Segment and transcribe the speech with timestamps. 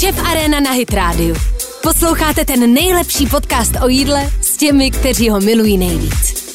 [0.00, 1.34] Šef Arena na Hit Radio.
[1.82, 6.54] Posloucháte ten nejlepší podcast o jídle s těmi, kteří ho milují nejvíc.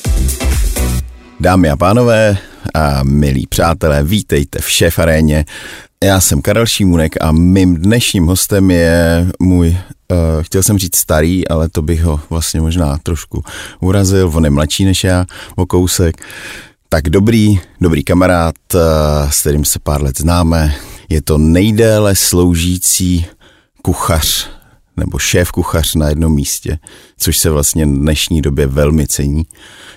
[1.40, 2.38] Dámy a pánové
[2.74, 5.46] a milí přátelé, vítejte v Šef Aréně.
[6.04, 9.78] Já jsem Karel Šímunek a mým dnešním hostem je můj, uh,
[10.42, 13.44] chtěl jsem říct starý, ale to bych ho vlastně možná trošku
[13.80, 15.26] urazil, on je mladší než já
[15.56, 16.16] o kousek.
[16.90, 18.82] Tak dobrý, dobrý kamarád, uh,
[19.30, 20.76] s kterým se pár let známe.
[21.10, 23.26] Je to nejdéle sloužící
[23.86, 24.50] kuchař
[24.98, 26.78] nebo šéf kuchař na jednom místě,
[27.18, 29.44] což se vlastně v dnešní době velmi cení.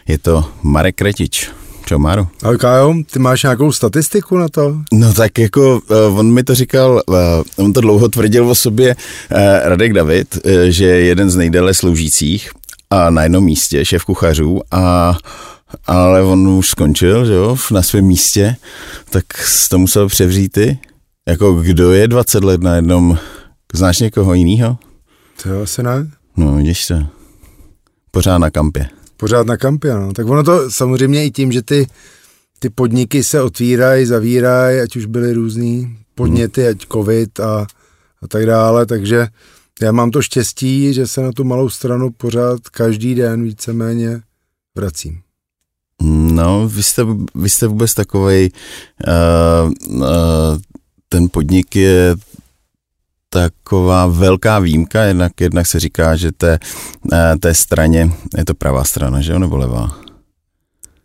[0.08, 1.50] Je to Marek Kretič.
[1.86, 2.26] Čau, Máro.
[2.42, 4.76] Ale Kájo, ty máš nějakou statistiku na to?
[4.92, 7.16] No tak jako uh, on mi to říkal, uh,
[7.56, 12.50] on to dlouho tvrdil o sobě, uh, Radek David, že je jeden z nejdéle sloužících
[12.90, 15.16] a na jednom místě, šéf kuchařů a
[15.86, 18.56] ale on už skončil, že jo, na svém místě,
[19.10, 19.24] tak
[19.70, 20.78] to musel převřít ty.
[21.28, 23.18] Jako kdo je 20 let na jednom,
[23.76, 24.78] znáš někoho jiného?
[25.42, 26.10] To asi ne.
[26.36, 26.94] No, vidíš to.
[28.10, 28.88] Pořád na kampě.
[29.16, 30.12] Pořád na kampě, no.
[30.12, 31.86] Tak ono to samozřejmě i tím, že ty,
[32.58, 36.70] ty podniky se otvírají, zavírají, ať už byly různý podněty, hmm.
[36.70, 37.66] ať covid a,
[38.22, 39.26] a tak dále, takže
[39.82, 44.20] já mám to štěstí, že se na tu malou stranu pořád každý den víceméně
[44.76, 45.20] vracím.
[46.02, 47.02] No, vy jste,
[47.34, 48.50] vy jste vůbec takovej,
[49.06, 50.04] uh, uh,
[51.08, 52.16] ten podnik je
[53.28, 56.58] taková velká výjimka, jednak, jednak se říká, že té,
[57.40, 59.96] té straně, je to pravá strana, že jo, nebo levá?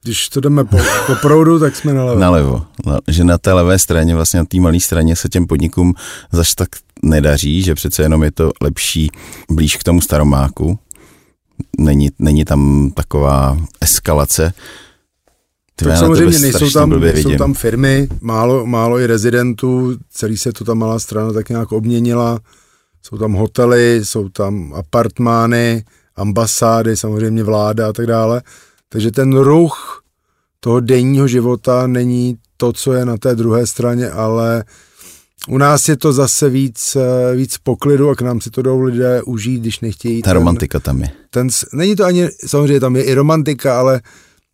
[0.04, 2.20] Když to jdeme po, po proudu, tak jsme nalevo.
[2.20, 2.66] Nalevo.
[3.08, 5.94] Že na té levé straně, vlastně na té malé straně se těm podnikům
[6.32, 6.70] zaš tak
[7.04, 9.10] nedaří, že přece jenom je to lepší
[9.52, 10.80] blíž k tomu staromáku.
[11.78, 14.54] Není, není tam taková eskalace.
[15.76, 20.64] Ty tak samozřejmě nejsou tam, nejsou tam firmy, málo, málo i rezidentů, celý se to
[20.64, 22.40] ta malá strana tak nějak obměnila.
[23.04, 25.84] Jsou tam hotely, jsou tam apartmány,
[26.16, 28.42] ambasády, samozřejmě vláda a tak dále.
[28.90, 30.04] Takže ten ruch
[30.60, 34.64] toho denního života není to, co je na té druhé straně, ale
[35.50, 36.98] u nás je to zase víc,
[37.36, 40.22] víc poklidu a k nám si to jdou lidé užít, když nechtějí.
[40.22, 41.10] Ta ten, romantika tam je.
[41.30, 44.02] Ten, není to ani, samozřejmě tam je i romantika, ale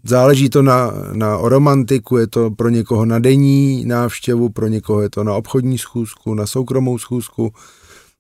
[0.04, 5.10] Záleží to na, na romantiku, je to pro někoho na denní návštěvu, pro někoho je
[5.10, 7.54] to na obchodní schůzku, na soukromou schůzku,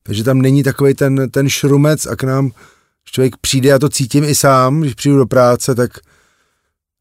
[0.03, 2.51] takže tam není takový ten, ten šrumec a k nám
[3.05, 5.91] člověk přijde, já to cítím i sám, když přijdu do práce, tak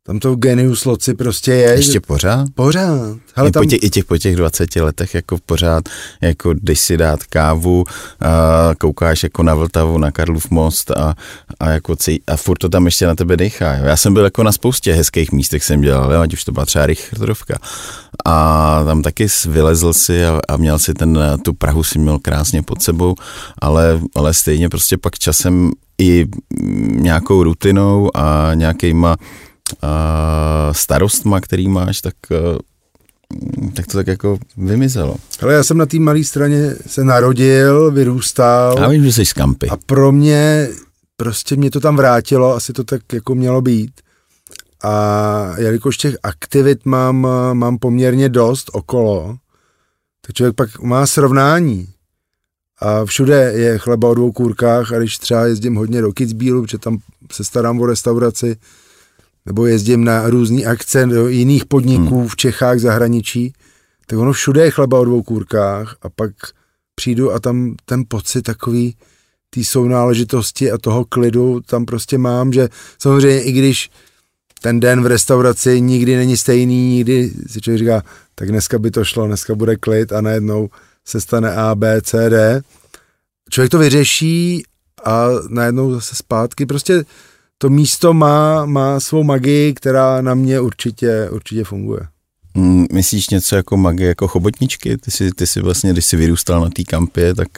[0.08, 1.70] tam to genius loci prostě je.
[1.70, 2.46] Ještě pořád?
[2.54, 3.16] Pořád.
[3.34, 3.62] Hele, I, tam...
[3.62, 5.88] po těch, I těch po těch 20 letech jako pořád,
[6.20, 7.84] jako když si dát kávu,
[8.20, 11.14] a koukáš jako na Vltavu, na Karlův most a,
[11.60, 13.74] a, jako cí, a furt to tam ještě na tebe dechá.
[13.74, 13.84] Jo.
[13.84, 16.66] Já jsem byl jako na spoustě hezkých místech jsem dělal, jo, ať už to byla
[16.66, 17.58] třeba Richardovka.
[18.24, 22.62] A tam taky vylezl si a, a měl si ten, tu Prahu si měl krásně
[22.62, 23.14] pod sebou,
[23.58, 26.26] ale, ale stejně prostě pak časem i
[26.90, 29.16] nějakou rutinou a nějakýma
[30.72, 32.58] starostma, který máš, tak eh,
[33.74, 35.16] tak to tak jako vymizelo.
[35.42, 38.78] Ale já jsem na té malé straně se narodil, vyrůstal.
[38.78, 39.68] Já vím, že jsi z kampy.
[39.68, 40.68] A pro mě,
[41.16, 43.90] prostě mě to tam vrátilo, asi to tak jako mělo být.
[44.82, 49.36] A jelikož těch aktivit mám, mám poměrně dost okolo,
[50.26, 51.88] tak člověk pak má srovnání.
[52.80, 56.78] A všude je chleba o dvou kůrkách a když třeba jezdím hodně do Kitzbühelu, protože
[56.78, 56.98] tam
[57.32, 58.56] se starám o restauraci,
[59.48, 62.28] nebo jezdím na různé akce do jiných podniků hmm.
[62.28, 63.52] v Čechách, zahraničí,
[64.06, 66.30] tak ono všude je chleba o dvou kůrkách a pak
[66.94, 68.96] přijdu a tam ten pocit takový
[69.50, 73.90] té sounáležitosti a toho klidu tam prostě mám, že samozřejmě i když
[74.60, 78.02] ten den v restauraci nikdy není stejný, nikdy si člověk říká,
[78.34, 80.68] tak dneska by to šlo, dneska bude klid a najednou
[81.04, 82.62] se stane A, B, C, D.
[83.50, 84.62] Člověk to vyřeší
[85.04, 86.66] a najednou zase zpátky.
[86.66, 87.04] Prostě
[87.58, 92.00] to místo má, má svou magii, která na mě určitě, určitě funguje.
[92.54, 94.96] Mm, myslíš něco jako magie, jako chobotničky?
[94.96, 97.48] Ty jsi, ty jsi vlastně, když jsi vyrůstal na té kampě, tak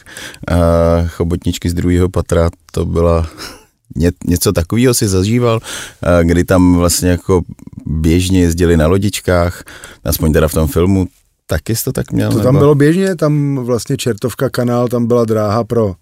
[0.50, 3.30] uh, chobotničky z druhého patra, to byla
[3.96, 7.42] ně, něco takového si zažíval, uh, kdy tam vlastně jako
[7.86, 9.64] běžně jezdili na lodičkách,
[10.04, 11.06] aspoň teda v tom filmu,
[11.46, 12.30] taky jsi to tak měl?
[12.30, 12.44] To nebo?
[12.44, 15.94] tam bylo běžně, tam vlastně Čertovka kanál, tam byla dráha pro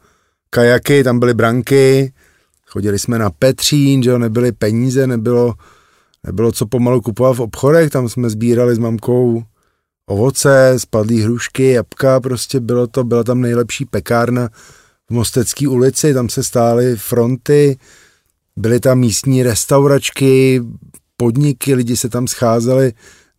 [0.50, 2.12] kajaky, tam byly branky,
[2.78, 5.54] Chodili jsme na Petřín, že jo, nebyly peníze, nebylo,
[6.26, 9.42] nebylo co pomalu kupovat v obchodech, tam jsme sbírali s mamkou
[10.06, 14.48] ovoce, spadlý hrušky, jabka, prostě bylo to, byla tam nejlepší pekárna
[15.08, 17.78] v Mostecké ulici, tam se stály fronty,
[18.56, 20.62] byly tam místní restauračky,
[21.16, 22.92] podniky, lidi se tam scházeli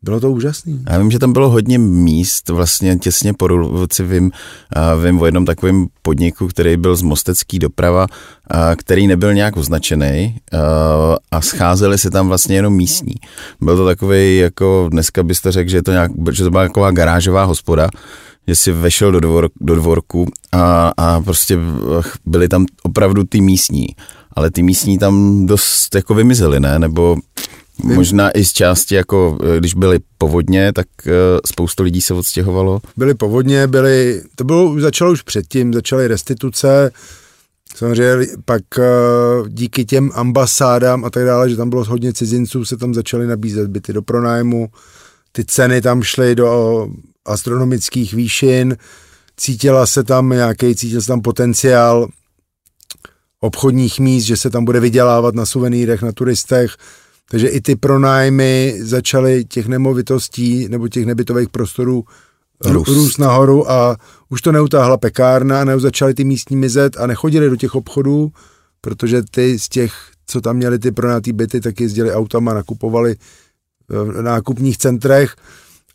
[0.04, 0.84] Bylo to úžasný.
[0.90, 4.32] Já vím, že tam bylo hodně míst, vlastně těsně po Rulvoci vím,
[5.04, 8.08] vím o jednom takovém podniku, který byl z Mostecký doprava,
[8.76, 10.38] který nebyl nějak označený
[11.32, 13.16] a scházeli se tam vlastně jenom místní.
[13.62, 16.92] Byl to takový, jako dneska byste řekl, že, je to nějak, že to byla taková
[16.92, 17.90] garážová hospoda,
[18.48, 21.58] že si vešel do, dvor, do dvorku a, a prostě
[22.26, 23.88] byli tam opravdu ty místní.
[24.34, 26.80] Ale ty místní tam dost jako vymizely, ne?
[26.80, 27.18] Nebo
[27.84, 31.12] Možná i z části, jako eh, když byly povodně, tak uh,
[31.46, 32.82] spoustu lidí se odstěhovalo.
[32.98, 36.92] Byly povodně, byly, to bylo, začalo už předtím, začaly restituce,
[37.76, 42.78] samozřejmě pak uh, díky těm ambasádám a tak dále, že tam bylo hodně cizinců, se
[42.78, 44.68] tam začaly nabízet byty do pronájmu,
[45.32, 46.88] ty ceny tam šly do
[47.26, 48.78] astronomických výšin,
[49.38, 52.08] cítila se tam nějaký, cítil se tam potenciál
[53.40, 56.76] obchodních míst, že se tam bude vydělávat na suvenýrech, na turistech,
[57.32, 62.04] takže i ty pronájmy začaly těch nemovitostí nebo těch nebytových prostorů
[62.66, 63.98] růst, růst nahoru a
[64.30, 68.32] už to neutáhla pekárna, nebo začaly ty místní mizet a nechodili do těch obchodů,
[68.82, 69.94] protože ty z těch,
[70.28, 73.16] co tam měli ty pronátý byty, tak jezdili autama, nakupovali
[73.90, 75.36] v nákupních centrech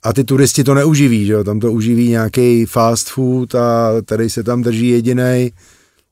[0.02, 1.44] a ty turisti to neuživí, že jo?
[1.44, 5.52] tam to uživí nějaký fast food a tady se tam drží jediný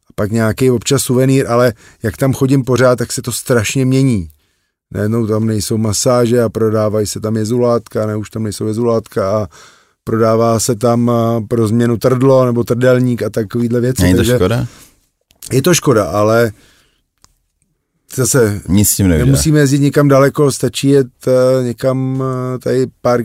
[0.09, 1.73] a pak nějaký občas suvenýr, ale
[2.03, 4.29] jak tam chodím pořád, tak se to strašně mění
[4.95, 9.49] najednou tam nejsou masáže a prodávají se tam jezulátka, ne už tam nejsou jezulátka a
[10.05, 11.11] prodává se tam
[11.49, 14.03] pro změnu trdlo nebo trdelník a takovýhle věci.
[14.03, 14.67] Není to Takže škoda?
[15.53, 16.53] Je to škoda, ale
[18.15, 22.27] zase Nic s tím nemusíme jezdit někam daleko, stačí jet uh, někam uh,
[22.63, 23.21] tady pár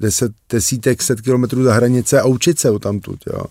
[0.00, 3.44] deset, desítek, set kilometrů za hranice a učit se o tamtud, jo.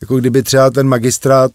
[0.00, 1.52] Jako kdyby třeba ten magistrát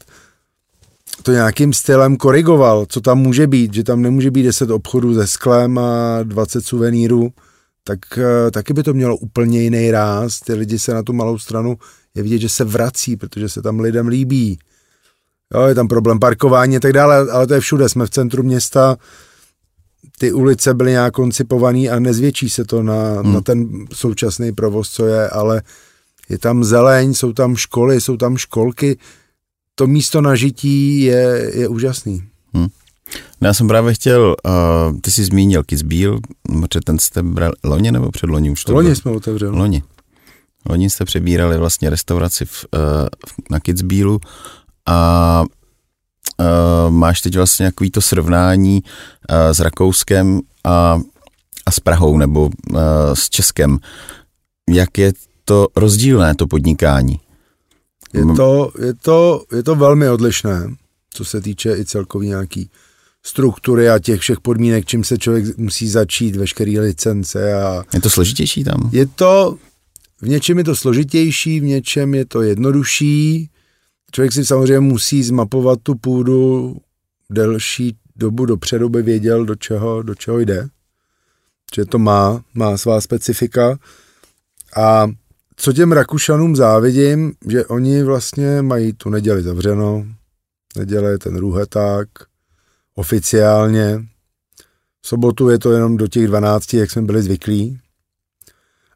[1.26, 5.28] to nějakým stylem korigoval, co tam může být, že tam nemůže být 10 obchodů se
[5.28, 7.30] sklem a 20 suvenýrů,
[7.84, 10.40] tak uh, taky by to mělo úplně jiný ráz.
[10.40, 11.78] Ty lidi se na tu malou stranu
[12.16, 14.60] je vidět, že se vrací, protože se tam lidem líbí.
[15.54, 17.90] Jo, je tam problém parkování a tak dále, ale to je všude.
[17.90, 18.98] Jsme v centru města,
[20.20, 23.34] ty ulice byly nějak koncipované a nezvětší se to na, hmm.
[23.34, 25.62] na ten současný provoz, co je, ale
[26.30, 28.98] je tam zeleň, jsou tam školy, jsou tam školky,
[29.76, 32.24] to místo na žití je, je úžasný.
[32.54, 32.68] Hmm.
[33.42, 36.20] No já jsem právě chtěl, uh, ty jsi zmínil Kitzbühel,
[36.62, 38.96] protože ten jste bral loni nebo loni už to Loni bylo?
[38.96, 39.58] jsme otevřeli.
[39.58, 39.84] Loni.
[40.70, 42.80] Loni jste přebírali vlastně restauraci v, uh,
[43.50, 44.20] na Kitzbühelu
[44.86, 45.44] a
[46.40, 51.00] uh, máš teď vlastně nějaký to srovnání uh, s Rakouskem a,
[51.66, 52.80] a s Prahou nebo uh,
[53.14, 53.80] s Českem.
[54.70, 55.14] Jak je
[55.46, 57.20] to rozdílné, to podnikání?
[58.16, 60.76] Je to, je, to, je to velmi odlišné,
[61.14, 62.70] co se týče i celkový nějaký
[63.24, 67.54] struktury a těch všech podmínek, čím se člověk musí začít, veškeré licence.
[67.54, 68.90] A je to složitější tam?
[68.92, 69.58] Je to,
[70.22, 73.50] v něčem je to složitější, v něčem je to jednodušší.
[74.12, 76.76] Člověk si samozřejmě musí zmapovat tu půdu
[77.30, 80.68] delší dobu dopředu, by věděl, do čeho, do čeho jde.
[81.76, 83.78] Že to má, má svá specifika.
[84.78, 85.08] A
[85.56, 90.06] co těm Rakušanům závidím, že oni vlastně mají tu neděli zavřeno,
[90.78, 92.08] neděle je ten růheták,
[92.96, 94.06] oficiálně.
[95.02, 97.80] V sobotu je to jenom do těch 12, jak jsme byli zvyklí.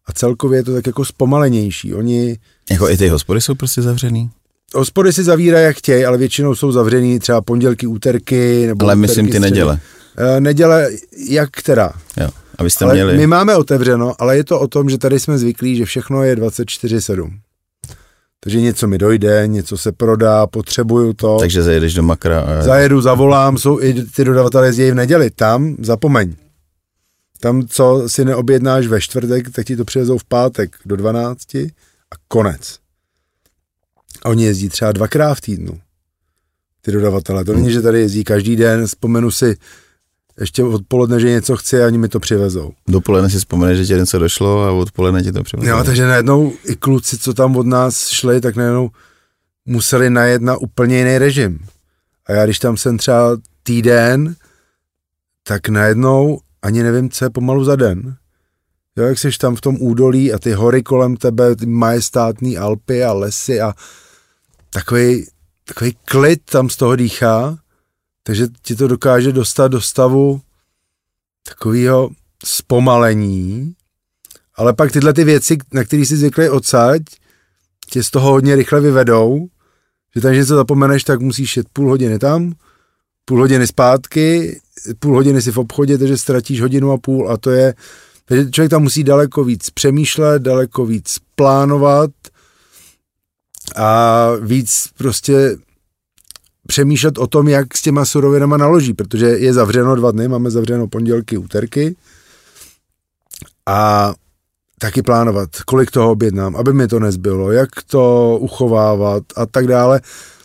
[0.05, 1.93] A celkově je to tak jako zpomalenější.
[1.93, 2.37] Oni...
[2.71, 4.29] Jako i ty hospody jsou prostě zavřený?
[4.75, 8.67] Hospody si zavírají jak chtějí, ale většinou jsou zavřený třeba pondělky, úterky.
[8.67, 9.79] Nebo ale myslím ty neděle.
[10.19, 10.89] Uh, neděle,
[11.29, 11.93] jak která?
[12.17, 13.17] Jo abyste ale měli...
[13.17, 16.35] My máme otevřeno, ale je to o tom, že tady jsme zvyklí, že všechno je
[16.35, 17.39] 24-7.
[18.39, 21.37] Takže něco mi dojde, něco se prodá, potřebuju to.
[21.39, 22.41] Takže zajedeš do makra.
[22.41, 22.61] A...
[22.61, 25.29] Zajedu, zavolám, jsou i ty dodavatelé jezdí v neděli.
[25.29, 26.35] Tam zapomeň.
[27.39, 32.15] Tam, co si neobjednáš ve čtvrtek, tak ti to přivezou v pátek do 12 a
[32.27, 32.79] konec.
[34.23, 35.79] A oni jezdí třeba dvakrát v týdnu.
[36.81, 37.45] Ty dodavatelé.
[37.45, 37.61] To hmm.
[37.61, 38.87] není, že tady jezdí každý den.
[38.87, 39.55] Vzpomenu si,
[40.39, 42.71] ještě odpoledne, že něco chci a oni mi to přivezou.
[42.87, 45.69] Dopoledne si vzpomene, že ti něco došlo a odpoledne ti to přivezou.
[45.69, 48.89] Jo, takže najednou i kluci, co tam od nás šli, tak najednou
[49.65, 51.59] museli najet na úplně jiný režim.
[52.25, 54.35] A já když tam jsem třeba týden,
[55.43, 58.15] tak najednou ani nevím, co je pomalu za den.
[58.97, 63.03] Jo, jak jsi tam v tom údolí a ty hory kolem tebe, ty majestátní Alpy
[63.03, 63.73] a lesy a
[64.69, 65.27] takový,
[65.65, 67.57] takový klid tam z toho dýchá
[68.23, 70.41] takže ti to dokáže dostat do stavu
[71.49, 72.09] takového
[72.45, 73.73] zpomalení,
[74.55, 77.01] ale pak tyhle ty věci, na které si zvykli odsaď,
[77.89, 79.47] tě z toho hodně rychle vyvedou,
[80.15, 82.53] že tam něco zapomeneš, tak musíš jet půl hodiny tam,
[83.25, 84.59] půl hodiny zpátky,
[84.99, 87.73] půl hodiny si v obchodě, takže ztratíš hodinu a půl a to je
[88.29, 92.11] Takže člověk tam musí daleko víc přemýšlet, daleko víc plánovat
[93.75, 95.57] a víc prostě
[96.69, 100.87] přemýšlet o tom, jak s těma surovinama naloží, protože je zavřeno dva dny, máme zavřeno
[100.87, 101.95] pondělky, úterky
[103.65, 104.13] a
[104.79, 110.01] taky plánovat, kolik toho objednám, aby mi to nezbylo, jak to uchovávat a tak dále.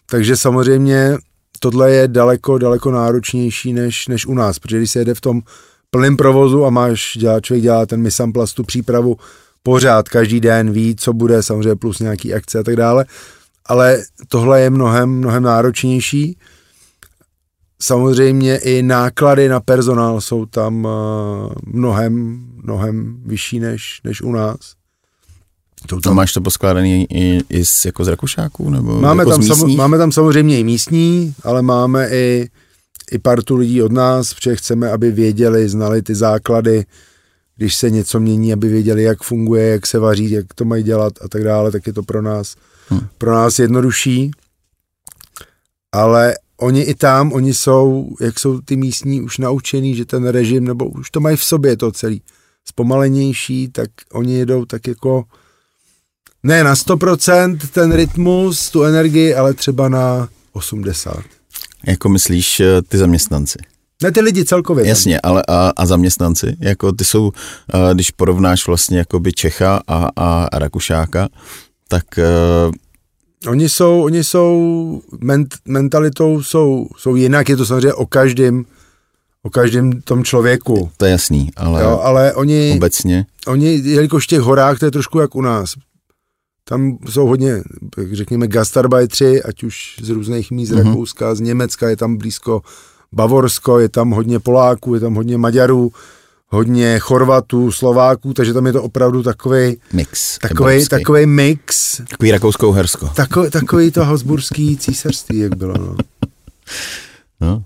[0.07, 1.16] Takže samozřejmě
[1.61, 5.40] tohle je daleko, daleko náročnější než, než u nás, protože když se jede v tom
[5.90, 9.16] plném provozu a máš, dělá, člověk dělá ten misamplast, tu přípravu
[9.62, 13.04] pořád, každý den ví, co bude, samozřejmě plus nějaký akce a tak dále,
[13.66, 16.38] ale tohle je mnohem, mnohem náročnější.
[17.83, 24.59] Samozřejmě i náklady na personál jsou tam uh, mnohem, mnohem vyšší než, než u nás.
[25.87, 26.16] To tam...
[26.16, 28.71] máš to poskládaný i, i z, jako z Rakušáků?
[28.71, 32.49] Nebo máme, jako tam samo, máme tam samozřejmě i místní, ale máme i,
[33.11, 36.85] i partu lidí od nás, protože chceme, aby věděli, znali ty základy,
[37.56, 41.12] když se něco mění, aby věděli, jak funguje, jak se vaří, jak to mají dělat
[41.21, 42.56] a tak dále, tak je to pro nás,
[42.88, 43.06] hmm.
[43.18, 44.30] pro nás jednodušší.
[45.92, 50.64] Ale oni i tam, oni jsou, jak jsou ty místní už naučený, že ten režim,
[50.64, 52.22] nebo už to mají v sobě to celý,
[52.64, 55.24] zpomalenější, tak oni jedou tak jako
[56.42, 61.24] ne na 100% ten rytmus, tu energii, ale třeba na 80.
[61.86, 63.58] Jako myslíš eh, ty zaměstnanci?
[64.02, 64.88] Ne, ty lidi celkově.
[64.88, 67.32] Jasně, ale a, a zaměstnanci, jako ty jsou,
[67.74, 71.28] eh, když porovnáš vlastně jakoby Čecha a, a Rakušáka,
[71.94, 72.18] tak...
[72.18, 72.72] Uh,
[73.50, 78.64] oni jsou, oni jsou ment, mentalitou jsou, jsou jinak, je to samozřejmě o každém
[79.42, 80.90] o každém tom člověku.
[80.96, 83.26] To je jasný, ale, jo, ale oni, obecně.
[83.46, 85.74] Oni, jelikož v těch horách, to je trošku jak u nás.
[86.64, 87.62] Tam jsou hodně,
[88.12, 90.88] řekněme, gastarbajtři, ať už z různých míst, mm-hmm.
[90.88, 92.62] Rakouska, z Německa, je tam blízko
[93.12, 95.92] Bavorsko, je tam hodně Poláků, je tam hodně Maďarů,
[96.54, 100.38] hodně Chorvatů, Slováků, takže tam je to opravdu takový mix.
[100.38, 102.00] Takový, takový mix.
[102.11, 103.08] Takový rakouskou hersko.
[103.08, 105.75] Takový, takový to Habsburský císařství, jak bylo.
[105.78, 105.96] No.
[107.40, 107.64] no.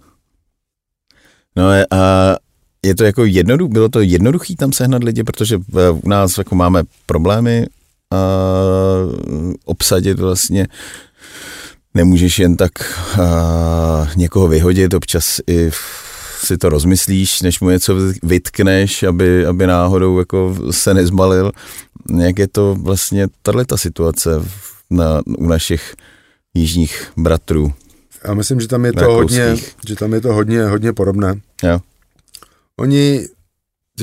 [1.57, 2.37] No a
[2.85, 5.59] je to jako jednoduché, bylo to jednoduchý tam sehnat lidi, protože
[6.03, 7.67] u nás jako máme problémy
[8.13, 10.69] uh, obsadit vlastně
[11.95, 12.73] nemůžeš jen tak
[13.19, 15.71] uh, někoho vyhodit, občas i
[16.47, 21.53] si to rozmyslíš, než mu něco vytkneš, aby, aby náhodou jako se nezbalil.
[22.19, 24.31] Jak je to vlastně tato situace
[24.91, 25.95] na, u našich
[26.55, 27.73] jižních bratrů?
[28.25, 29.57] Já myslím, že tam je to hodně,
[29.89, 31.41] že tam je to hodně, hodně podobné.
[31.63, 31.81] Jo.
[32.77, 33.29] Oni,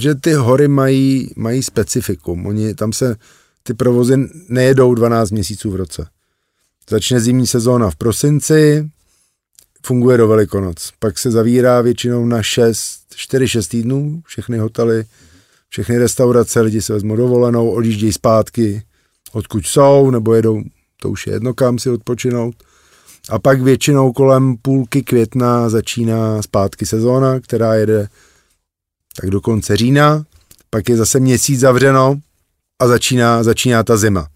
[0.02, 2.46] že ty hory mají, mají specifikum.
[2.46, 3.16] Oni tam se
[3.64, 4.18] ty provozy
[4.50, 6.08] nejedou 12 měsíců v roce.
[6.90, 8.90] Začne zimní sezóna v prosinci,
[9.86, 10.92] funguje do Velikonoc.
[11.00, 15.06] Pak se zavírá většinou na 6, 4-6 týdnů, všechny hotely,
[15.70, 18.84] všechny restaurace, lidi se vezmou dovolenou, odjíždějí zpátky,
[19.32, 20.62] odkud jsou, nebo jedou,
[21.02, 22.56] to už je jedno kam si odpočinout.
[23.30, 28.08] A pak většinou kolem půlky května začíná zpátky sezóna, která jede
[29.22, 30.26] tak do konce října,
[30.70, 32.16] pak je zase měsíc zavřeno
[32.80, 34.28] a začíná, začíná ta zima.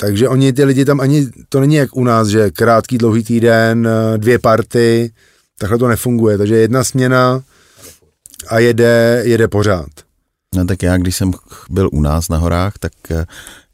[0.00, 3.88] Takže oni, ty lidi tam ani, to není jak u nás, že krátký, dlouhý týden,
[4.16, 5.12] dvě party,
[5.58, 6.38] takhle to nefunguje.
[6.38, 7.42] Takže jedna směna
[8.48, 9.88] a jede, jede pořád.
[10.54, 11.32] No tak já, když jsem
[11.70, 13.26] byl u nás na horách, tak eh,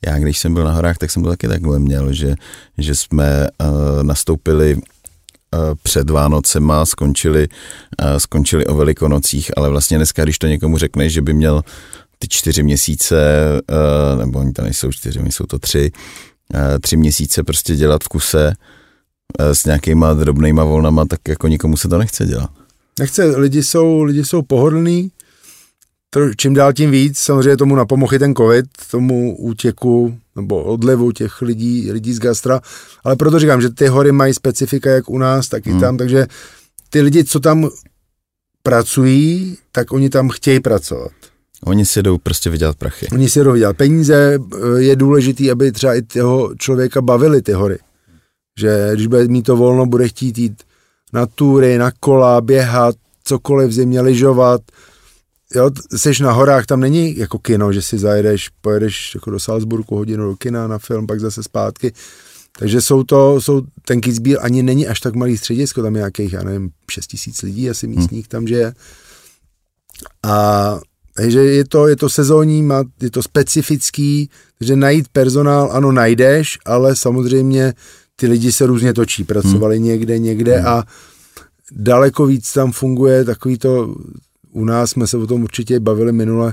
[0.06, 2.34] já, když jsem byl na horách, tak jsem to taky takhle měl, že,
[2.78, 4.80] že jsme uh, nastoupili
[5.82, 7.48] před Vánocema, skončili,
[8.18, 11.62] skončili o Velikonocích, ale vlastně dneska, když to někomu řekneš, že by měl
[12.18, 13.16] ty čtyři měsíce,
[14.14, 15.92] uh, nebo oni to nejsou čtyři, jsou to tři,
[16.54, 18.52] uh, tři měsíce prostě dělat v kuse
[19.40, 22.50] uh, s nějakýma drobnýma volnama, tak jako nikomu se to nechce dělat.
[22.98, 25.10] Nechce, lidi jsou, lidi jsou pohodlní,
[26.36, 31.42] čím dál tím víc, samozřejmě tomu napomohl i ten covid, tomu útěku nebo odlevu těch
[31.42, 32.60] lidí, lidí z gastra,
[33.04, 35.80] ale proto říkám, že ty hory mají specifika jak u nás, tak i hmm.
[35.80, 36.26] tam, takže
[36.90, 37.68] ty lidi, co tam
[38.62, 41.12] pracují, tak oni tam chtějí pracovat.
[41.66, 43.06] Oni si jdou prostě vydělat prachy.
[43.12, 44.38] Oni si jdou vydělat peníze,
[44.76, 47.78] je důležitý, aby třeba i toho člověka bavili ty hory.
[48.58, 50.62] Že když bude mít to volno, bude chtít jít
[51.12, 54.60] na tury, na kola, běhat, cokoliv v zimě, lyžovat,
[55.54, 59.96] jo, seš na horách, tam není jako kino, že si zajedeš, pojedeš jako do Salzburgu
[59.96, 61.92] hodinu do kina na film, pak zase zpátky.
[62.58, 66.32] Takže jsou to, jsou, ten Kitzbühel ani není až tak malý středisko, tam je nějakých,
[66.32, 68.74] já nevím, 6 tisíc lidí asi místních tam, že je.
[70.22, 70.78] A
[71.16, 72.68] takže je to, je to sezónní,
[73.02, 77.74] je to specifický, takže najít personál, ano, najdeš, ale samozřejmě
[78.16, 79.84] ty lidi se různě točí, pracovali hmm.
[79.84, 80.66] někde, někde hmm.
[80.66, 80.84] a
[81.72, 83.94] daleko víc tam funguje takový to
[84.52, 86.52] u nás jsme se o tom určitě bavili minule,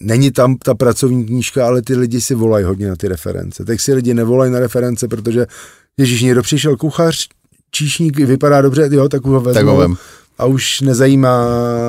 [0.00, 3.64] není tam ta pracovní knížka, ale ty lidi si volají hodně na ty reference.
[3.64, 5.46] Tak si lidi nevolají na reference, protože
[5.96, 7.28] Ježíš, někdo přišel kuchař,
[7.70, 9.54] číšník, vypadá dobře, jo, tak ho vezmu.
[9.54, 9.96] Tak ho vem.
[10.38, 11.46] A už nezajímá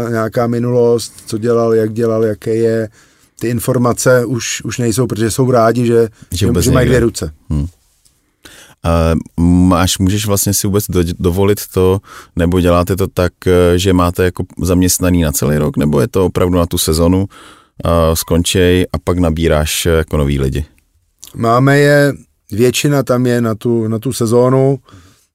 [0.10, 2.90] nějaká minulost, co dělal, jak dělal, jaké je.
[3.40, 7.32] Ty informace už, už nejsou, protože jsou rádi, že, že, že mají dvě ruce.
[7.50, 7.68] Hmm.
[9.40, 12.00] máš, můžeš vlastně si vůbec do, dovolit to,
[12.36, 13.34] nebo děláte to tak,
[13.76, 17.26] že máte jako zaměstnaný na celý rok, nebo je to opravdu na tu sezonu,
[18.14, 20.66] skončej a pak nabíráš jako nový lidi?
[21.36, 22.14] Máme je,
[22.52, 24.80] většina tam je na tu, na tu sezónu,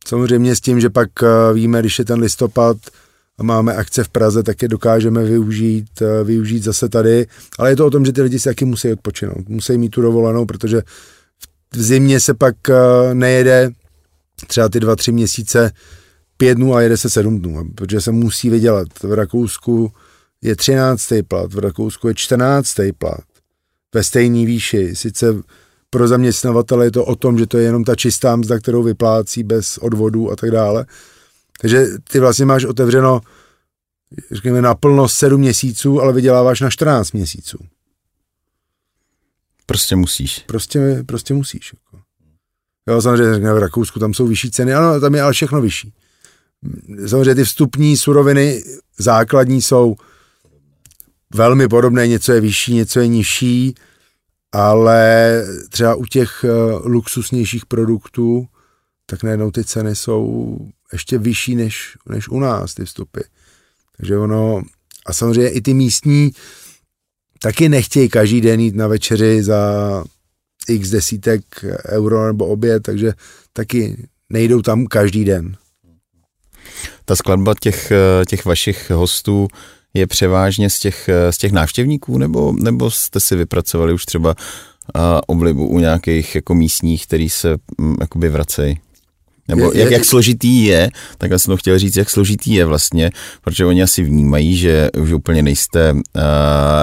[0.07, 1.09] samozřejmě s tím, že pak
[1.55, 2.77] víme, když je ten listopad
[3.39, 7.27] a máme akce v Praze, tak je dokážeme využít, využít zase tady,
[7.59, 10.03] ale je to o tom, že ty lidi si taky musí odpočinout, musí mít tu
[10.03, 10.83] dovolenou, protože
[11.75, 12.55] v zimě se pak
[13.13, 13.71] nejede
[14.47, 15.73] třeba ty dva, tři měsíce
[16.37, 18.89] pět dnů a jede se sedm dnů, protože se musí vydělat.
[19.03, 19.93] V Rakousku
[20.43, 21.13] je 13.
[21.29, 22.75] plat, v Rakousku je 14.
[22.99, 23.21] plat
[23.95, 24.97] ve stejné výši.
[24.97, 25.27] Sice
[25.91, 29.43] pro zaměstnavatele je to o tom, že to je jenom ta čistá mzda, kterou vyplácí
[29.43, 30.87] bez odvodů a tak dále.
[31.61, 33.21] Takže ty vlastně máš otevřeno,
[34.31, 37.59] řekněme, naplno 7 měsíců, ale vyděláváš na 14 měsíců.
[39.67, 40.45] Prostě musíš.
[40.47, 41.73] Prostě, prostě musíš.
[41.73, 42.05] Jako.
[42.89, 45.93] Jo, samozřejmě v Rakousku tam jsou vyšší ceny, ano, tam je ale všechno vyšší.
[47.07, 48.63] Samozřejmě ty vstupní suroviny
[48.99, 49.97] základní jsou
[51.35, 53.75] velmi podobné, něco je vyšší, něco je nižší,
[54.53, 56.49] ale třeba u těch eh,
[56.85, 58.47] luxusnějších produktů,
[59.07, 60.59] tak najednou ty ceny jsou
[60.93, 63.21] ještě vyšší než, než u nás, ty vstupy.
[63.97, 64.63] Takže ono,
[65.07, 66.31] a samozřejmě i ty místní
[67.39, 70.05] taky nechtějí každý den jít na večeři za
[70.69, 71.43] x desítek
[71.89, 73.13] euro nebo oběd, takže
[73.53, 75.57] taky nejdou tam každý den.
[77.05, 79.49] Ta skladba těch, eh, těch vašich hostů
[79.95, 84.35] je převážně z těch, z těch návštěvníků, nebo, nebo jste si vypracovali už třeba
[84.95, 88.79] a oblibu u nějakých jako místních, který se m, mm, jakoby vracejí?
[89.49, 92.65] Nebo je, jak, jak složitý je, tak já jsem to chtěl říct, jak složitý je
[92.65, 93.11] vlastně,
[93.43, 96.01] protože oni asi vnímají, že už úplně nejste uh,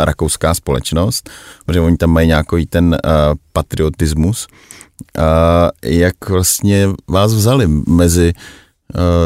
[0.04, 1.30] rakouská společnost,
[1.66, 3.12] protože oni tam mají nějaký ten uh,
[3.54, 4.48] patriotismus.
[5.18, 5.24] Uh,
[5.84, 8.42] jak vlastně vás vzali mezi uh,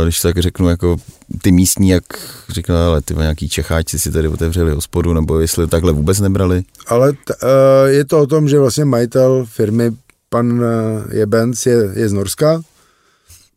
[0.04, 0.98] když tak řeknu, jako
[1.42, 2.04] ty místní, jak
[2.50, 6.64] říkal, ale ty nějaký Čecháci si tady otevřeli hospodu, nebo jestli takhle vůbec nebrali?
[6.88, 9.92] Ale t, uh, je to o tom, že vlastně majitel firmy,
[10.30, 10.64] pan
[11.12, 12.62] Jebens, je, je z Norska,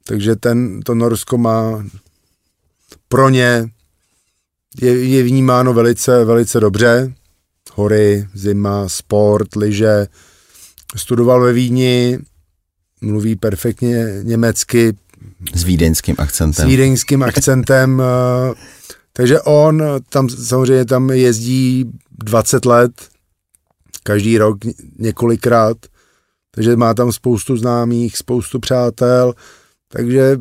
[0.05, 1.85] takže ten, to Norsko má
[3.09, 3.71] pro ně
[4.81, 7.13] je, je vnímáno velice, velice dobře.
[7.75, 10.07] Hory, zima, sport, lyže.
[10.97, 12.19] Studoval ve Vídni,
[13.01, 14.93] mluví perfektně německy,
[15.55, 16.65] s vídeňským akcentem.
[16.65, 18.03] S vídeňským akcentem.
[18.51, 18.55] Eh,
[19.17, 21.85] takže on tam samozřejmě tam jezdí
[22.25, 22.93] 20 let,
[24.03, 24.59] každý rok
[24.99, 25.77] několikrát,
[26.51, 29.35] takže má tam spoustu známých, spoustu přátel,
[29.89, 30.37] takže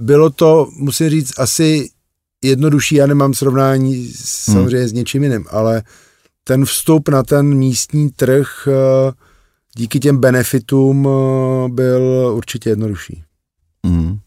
[0.00, 1.90] bylo to, musím říct, asi
[2.42, 4.88] jednodušší, já nemám srovnání samozřejmě hmm.
[4.88, 5.82] s něčím jiným, ale
[6.44, 9.12] ten vstup na ten místní trh eh,
[9.76, 13.22] díky těm benefitům eh, byl určitě jednodušší.
[13.86, 14.18] Mm.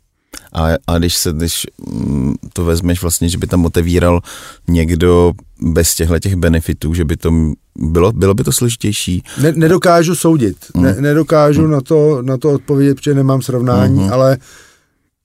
[0.53, 4.21] A, a když se, když mm, to vezmeš vlastně, že by tam otevíral
[4.67, 7.31] někdo bez těchto těch benefitů, že by to
[7.75, 9.23] bylo, bylo by to složitější?
[9.41, 10.83] Ne, nedokážu soudit, mm.
[10.83, 11.71] ne, nedokážu mm.
[11.71, 14.13] na, to, na to odpovědět, protože nemám srovnání, mm.
[14.13, 14.37] ale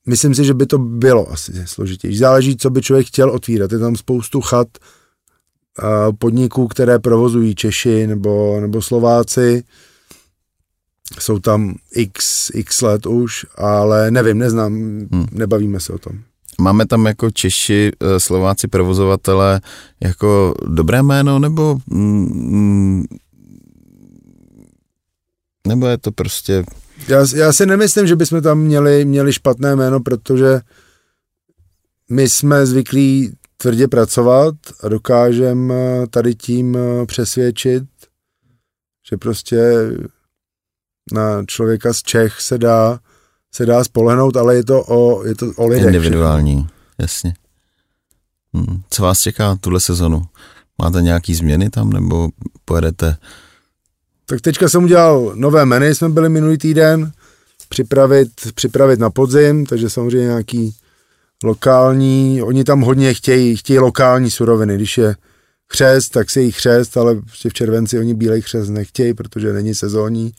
[0.06, 2.18] myslím si, že by to bylo asi složitější.
[2.18, 3.72] Záleží, co by člověk chtěl otvírat.
[3.72, 4.68] Je tam spoustu chat,
[6.18, 9.62] podniků, které provozují Češi nebo, nebo Slováci,
[11.18, 15.26] jsou tam x, x let už, ale nevím, neznám, hmm.
[15.32, 16.18] nebavíme se o tom.
[16.60, 19.60] Máme tam jako Češi, eh, Slováci, provozovatele
[20.00, 23.04] jako dobré jméno, nebo mm,
[25.68, 26.64] nebo je to prostě...
[27.08, 30.60] Já, já si nemyslím, že bychom tam měli, měli špatné jméno, protože
[32.10, 37.84] my jsme zvyklí tvrdě pracovat a dokážeme tady tím eh, přesvědčit,
[39.10, 39.72] že prostě
[41.12, 42.98] na člověka z Čech se dá,
[43.54, 45.86] se dá spolehnout, ale je to o, je to o lidech.
[45.86, 46.66] Individuální,
[46.98, 47.34] jasně.
[48.54, 48.82] Hmm.
[48.90, 50.22] Co vás čeká tuhle sezonu?
[50.82, 52.28] Máte nějaký změny tam, nebo
[52.64, 53.16] pojedete?
[54.26, 57.12] Tak teďka jsem udělal nové menu, jsme byli minulý týden,
[57.68, 60.74] připravit, připravit na podzim, takže samozřejmě nějaký
[61.44, 65.16] lokální, oni tam hodně chtějí, chtějí lokální suroviny, když je
[65.72, 69.74] chřest, tak se jí chřest, ale prostě v červenci oni bílej chřest nechtějí, protože není
[69.74, 70.32] sezónní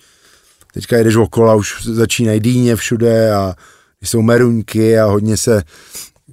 [0.79, 3.55] teďka jedeš okolo a už začínají dýně všude a
[4.01, 5.63] jsou meruňky a hodně se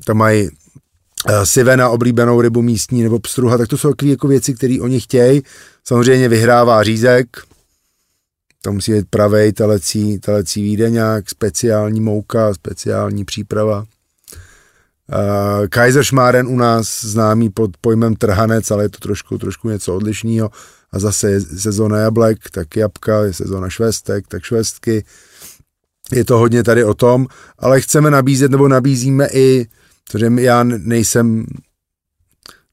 [0.04, 0.48] tam mají
[1.28, 5.00] eh, sivena, oblíbenou rybu místní nebo pstruha, tak to jsou takové jako věci, které oni
[5.00, 5.42] chtějí.
[5.84, 7.26] Samozřejmě vyhrává řízek,
[8.62, 13.78] to musí být pravej telecí, telecí výdeňák, speciální mouka, speciální příprava.
[13.78, 20.50] Uh, Kaiserschmarren u nás známý pod pojmem trhanec, ale je to trošku, trošku něco odlišného.
[20.92, 25.04] A zase je sezóna jablek, tak jabka, je sezóna švestek, tak švestky.
[26.12, 27.26] Je to hodně tady o tom,
[27.58, 29.66] ale chceme nabízet, nebo nabízíme i,
[30.04, 31.46] protože já nejsem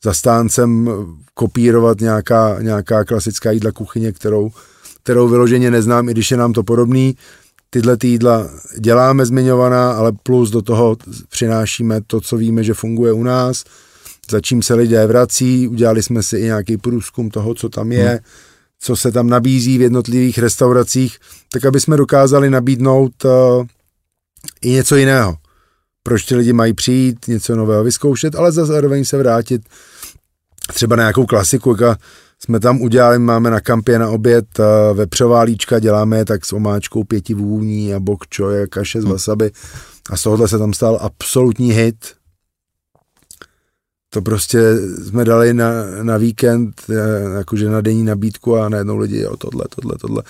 [0.04, 0.90] zastáncem
[1.34, 4.52] kopírovat nějaká, nějaká klasická jídla kuchyně, kterou,
[5.04, 7.18] kterou vyloženě neznám, i když je nám to podobný.
[7.70, 8.50] Tyhle ty jídla
[8.80, 10.98] děláme zmiňovaná, ale plus do toho
[11.30, 13.64] přinášíme to, co víme, že funguje u nás,
[14.32, 15.68] za čím se lidé vrací.
[15.68, 18.20] Udělali jsme si i nějaký průzkum toho, co tam je, hmm.
[18.80, 21.18] co se tam nabízí v jednotlivých restauracích,
[21.52, 23.66] tak aby jsme dokázali nabídnout uh,
[24.62, 25.36] i něco jiného.
[26.04, 29.62] Proč ty lidi mají přijít, něco nového vyzkoušet, ale zároveň se vrátit
[30.74, 31.96] třeba na nějakou klasiku, jako
[32.40, 36.54] jsme tam udělali, máme na kampě na oběd uh, vepřová líčka, děláme je tak s
[36.54, 39.52] omáčkou pěti vůní a bok čoje, kaše z wasabi
[40.10, 42.23] a z tohohle se tam stal absolutní hit.
[44.14, 44.60] To prostě
[45.08, 45.72] jsme dali na,
[46.02, 50.24] na víkend, eh, jakože na denní nabídku a najednou lidi, jo, tohle, tohle, tohle.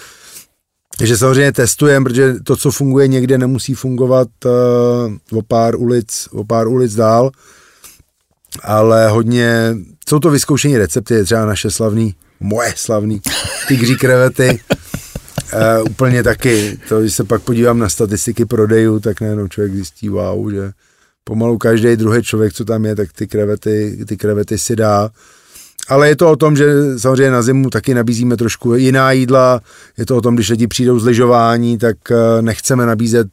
[0.98, 6.44] Takže samozřejmě testujeme, protože to, co funguje někde, nemusí fungovat uh, o pár ulic, o
[6.46, 7.32] pár ulic dál,
[8.64, 9.76] ale hodně
[10.10, 13.22] jsou to vyzkoušení recepty, třeba naše slavný, moje slavný
[13.68, 14.60] tygří krevety,
[15.54, 20.10] uh, úplně taky, to, když se pak podívám na statistiky prodejů, tak najednou člověk zjistí,
[20.10, 20.72] wow, že
[21.24, 25.10] pomalu každý druhý člověk, co tam je, tak ty krevety, ty krevety si dá.
[25.90, 29.62] Ale je to o tom, že samozřejmě na zimu taky nabízíme trošku jiná jídla.
[29.98, 33.28] Je to o tom, když lidi přijdou z lyžování, tak eh, nechceme nabízet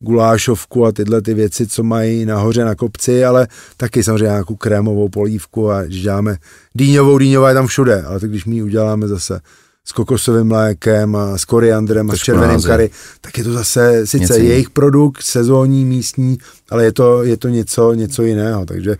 [0.00, 5.08] gulášovku a tyhle ty věci, co mají nahoře na kopci, ale taky samozřejmě nějakou krémovou
[5.08, 6.36] polívku a když děláme
[6.74, 9.40] dýňovou, dýňová je tam všude, ale tak když my ji uděláme zase
[9.88, 14.18] s kokosovým mlékem a s koriandrem a s červeným kary, tak je to zase sice
[14.18, 16.38] něco jejich produkt, sezónní, místní,
[16.70, 18.96] ale je to, je to něco, něco jiného, takže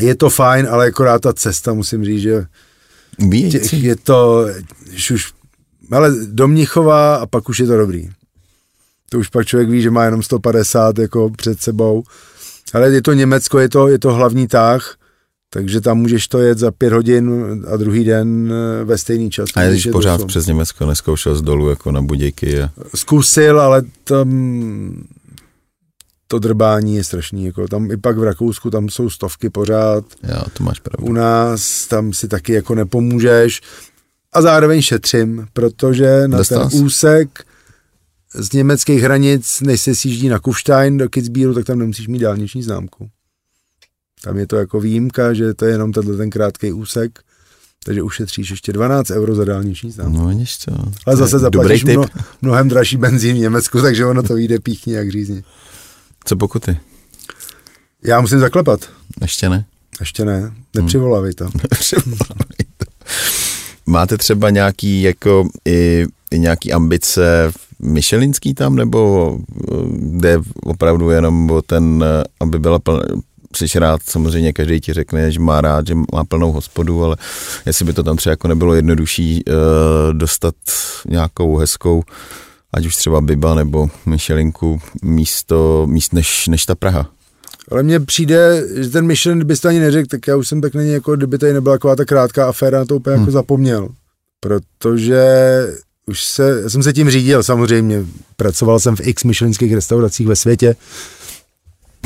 [0.00, 2.44] je to fajn, ale akorát ta cesta, musím říct, že
[3.18, 3.72] Víc.
[3.72, 4.46] je to,
[5.12, 5.32] už,
[5.90, 8.10] ale do Mnichova a pak už je to dobrý
[9.10, 12.02] to už pak člověk ví, že má jenom 150 jako před sebou.
[12.74, 14.94] Ale je to Německo, je to, je to hlavní táh,
[15.50, 19.48] takže tam můžeš to jet za pět hodin a druhý den eh, ve stejný čas.
[19.54, 22.62] A když pořád přes Německo neskoušel z dolů jako na budějky?
[22.62, 22.70] A...
[22.94, 24.30] Zkusil, ale tam
[26.26, 27.44] to drbání je strašný.
[27.44, 30.04] Jako tam i pak v Rakousku, tam jsou stovky pořád.
[30.22, 31.06] Já, to máš pravdu.
[31.06, 33.60] U nás tam si taky jako nepomůžeš.
[34.32, 37.44] A zároveň šetřím, protože na Dostal ten úsek
[38.34, 42.62] z německých hranic, než se sjíždí na Kufstein do Kitzbühelu, tak tam nemusíš mít dálniční
[42.62, 43.08] známku.
[44.22, 47.20] Tam je to jako výjimka, že to je jenom tenhle ten krátký úsek,
[47.84, 50.18] takže ušetříš ještě 12 euro za dálniční známku.
[50.18, 50.72] No, vidíš to.
[51.06, 52.04] Ale zase zaplatíš mno,
[52.42, 55.42] mnohem dražší benzín v Německu, takže ono to vyjde píchně jak řízně.
[56.24, 56.78] Co pokuty?
[58.02, 58.80] Já musím zaklepat.
[59.20, 59.64] Ještě ne?
[60.00, 60.52] Ještě ne.
[60.76, 61.44] Nepřivolávej to.
[61.62, 62.86] Nepřivolávej to.
[63.86, 67.52] Máte třeba nějaký jako i, i nějaký ambice
[67.82, 72.78] Michelinský tam, nebo eh, jde opravdu jenom o ten, eh, aby byla
[73.56, 77.16] jsi rád, samozřejmě každý ti řekne, že má rád, že má plnou hospodu, ale
[77.66, 79.54] jestli by to tam třeba jako nebylo jednodušší uh,
[80.14, 80.54] dostat
[81.08, 82.02] nějakou hezkou,
[82.72, 87.10] ať už třeba Biba nebo Michelinku, místo, míst než, než ta Praha.
[87.70, 90.92] Ale mně přijde, že ten Michelin, kdybyste ani neřekl, tak já už jsem tak není
[90.92, 93.28] jako, kdyby tady nebyla taková ta krátká aféra, na to úplně jako hmm.
[93.28, 93.88] jako zapomněl.
[94.40, 95.22] Protože
[96.06, 98.04] už se, já jsem se tím řídil samozřejmě.
[98.36, 100.76] Pracoval jsem v x myšlenských restauracích ve světě,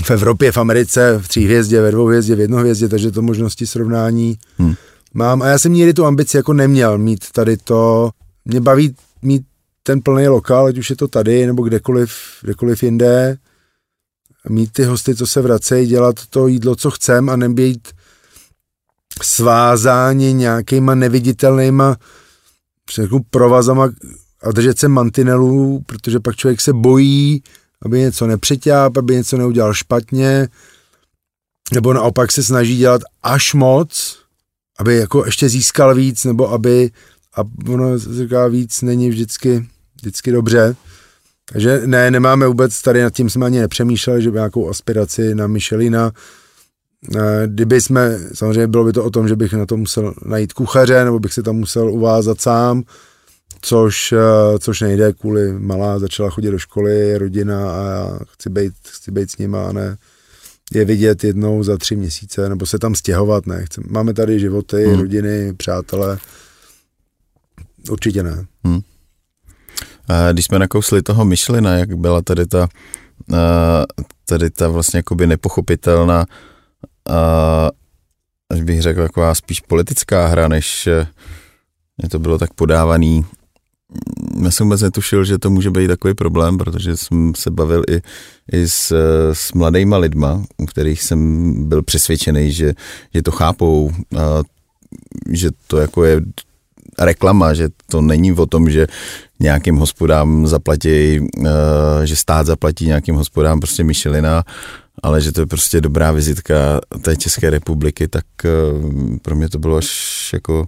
[0.02, 3.22] v Evropě, v Americe, v tří hvězdě, ve dvou hvězdě, v jedno hvězdě, takže to
[3.22, 4.74] možnosti srovnání hmm.
[5.14, 5.42] mám.
[5.42, 8.11] A já jsem nikdy tu ambici jako neměl mít tady to.
[8.44, 9.42] Mě baví mít
[9.83, 13.37] ten plný lokál, ať už je to tady nebo kdekoliv, kdekoliv jinde.
[14.48, 17.88] Mít ty hosty, co se vracejí, dělat to jídlo, co chcem a nebýt
[19.22, 21.96] svázáni nějakýma neviditelnýma
[23.30, 23.88] provazama
[24.42, 27.42] a držet se mantinelů, protože pak člověk se bojí,
[27.85, 30.49] aby něco nepřeťáp, aby něco neudělal špatně,
[31.75, 34.18] nebo naopak se snaží dělat až moc,
[34.79, 36.90] aby jako ještě získal víc, nebo aby,
[37.37, 39.66] a ono říká víc, není vždycky,
[39.97, 40.77] vždycky dobře.
[41.53, 45.47] Takže ne, nemáme vůbec, tady nad tím jsme ani nepřemýšleli, že by nějakou aspiraci na
[45.47, 46.12] Michelina,
[47.16, 50.53] Eh, kdyby jsme, samozřejmě bylo by to o tom, že bych na to musel najít
[50.53, 52.83] kuchaře, nebo bych si tam musel uvázat sám,
[53.64, 58.72] což, eh, což nejde kvůli malá, začala chodit do školy, rodina a já chci být,
[58.88, 59.96] chci být s nima a ne
[60.72, 63.64] je vidět jednou za tři měsíce, nebo se tam stěhovat, ne.
[63.64, 65.00] Chcem, máme tady životy, hmm.
[65.00, 66.18] rodiny, přátelé.
[67.90, 68.44] Určitě ne.
[68.64, 68.81] Hmm.
[70.09, 72.68] A když jsme nakousli toho myšlina, jak byla tady ta,
[74.24, 76.27] tady ta vlastně jakoby nepochopitelná,
[78.50, 80.88] až bych řekl, taková spíš politická hra, než
[81.98, 83.24] mě to bylo tak podávaný.
[84.44, 88.02] Já jsem vůbec netušil, že to může být takový problém, protože jsem se bavil i,
[88.52, 88.92] i s,
[89.33, 92.74] s mladýma lidma, u kterých jsem byl přesvědčený, že,
[93.14, 94.42] že to chápou, a
[95.30, 96.20] že to jako je
[96.98, 98.87] reklama, že to není o tom, že
[99.40, 101.26] nějakým hospodám zaplatí,
[102.04, 104.44] že stát zaplatí nějakým hospodám prostě Michelina,
[105.02, 108.24] ale že to je prostě dobrá vizitka té České republiky, tak
[109.22, 110.66] pro mě to bylo až jako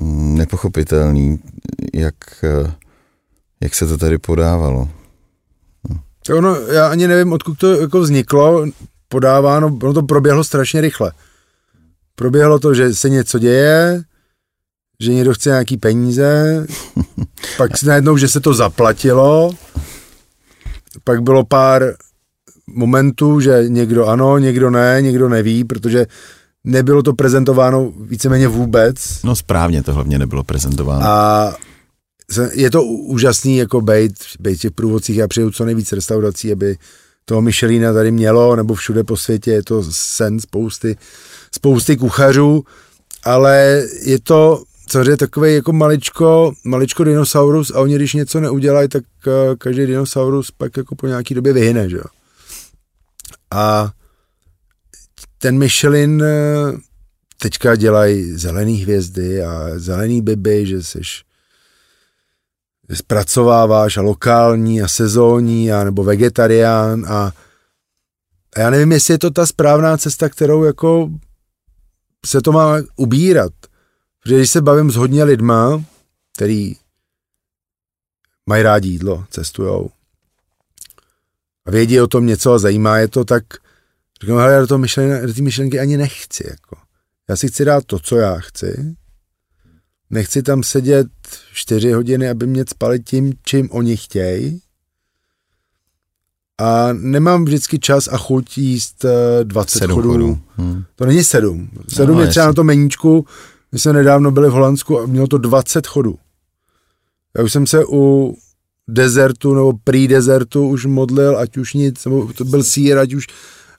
[0.00, 1.38] nepochopitelný,
[1.94, 2.44] jak,
[3.60, 4.88] jak se to tady podávalo.
[5.90, 6.36] No.
[6.36, 8.66] Ono, já ani nevím, odkud to jako vzniklo,
[9.08, 11.12] podáváno, ono to proběhlo strašně rychle.
[12.14, 14.02] Proběhlo to, že se něco děje,
[15.00, 16.66] že někdo chce nějaký peníze,
[17.56, 19.54] pak si najednou, že se to zaplatilo,
[21.04, 21.94] pak bylo pár
[22.66, 26.06] momentů, že někdo ano, někdo ne, někdo neví, protože
[26.64, 29.22] nebylo to prezentováno víceméně vůbec.
[29.24, 31.06] No správně to hlavně nebylo prezentováno.
[31.06, 31.52] A
[32.52, 36.76] je to úžasný jako bejt, bejt v těch průvodcích, já přeju co nejvíc restaurací, aby
[37.24, 40.96] toho Michelina tady mělo, nebo všude po světě, je to sen spousty,
[41.52, 42.64] spousty kuchařů,
[43.24, 44.62] ale je to
[45.08, 50.50] je takový jako maličko, maličko dinosaurus a oni když něco neudělají, tak uh, každý dinosaurus
[50.50, 52.04] pak jako po nějaký době vyhyne, že jo.
[53.50, 53.90] A
[55.44, 56.78] ten Michelin uh,
[57.38, 61.24] teďka dělají zelený hvězdy a zelený biby, že seš
[62.88, 67.32] že zpracováváš a lokální a sezónní a nebo vegetarián a,
[68.56, 71.10] a já nevím, jestli je to ta správná cesta, kterou jako
[72.26, 73.52] se to má ubírat.
[74.22, 75.84] Protože když se bavím s hodně lidma,
[76.34, 76.76] který
[78.46, 79.90] mají rádi jídlo, cestujou
[81.66, 83.44] a vědí o tom něco a zajímá je to, tak
[84.24, 86.44] říkám, hele, já do, toho myšlen, do té myšlenky ani nechci.
[86.50, 86.76] Jako.
[87.28, 88.96] Já si chci dát to, co já chci.
[90.10, 91.06] Nechci tam sedět
[91.52, 94.60] čtyři hodiny, aby mě spali tím, čím oni chtějí.
[96.60, 99.04] A nemám vždycky čas a chuť jíst
[99.42, 100.12] 20 eh, chodů.
[100.12, 100.38] chodů.
[100.56, 100.84] Hmm.
[100.96, 101.70] To není sedm.
[101.88, 102.50] Sedm no, je třeba jasný.
[102.50, 103.26] na to meníčku,
[103.72, 106.18] my jsme nedávno byli v Holandsku a mělo to 20 chodů.
[107.38, 108.36] Já už jsem se u
[108.88, 113.26] dezertu nebo prý dezertu už modlil, ať už nic, nebo to byl sír, ať už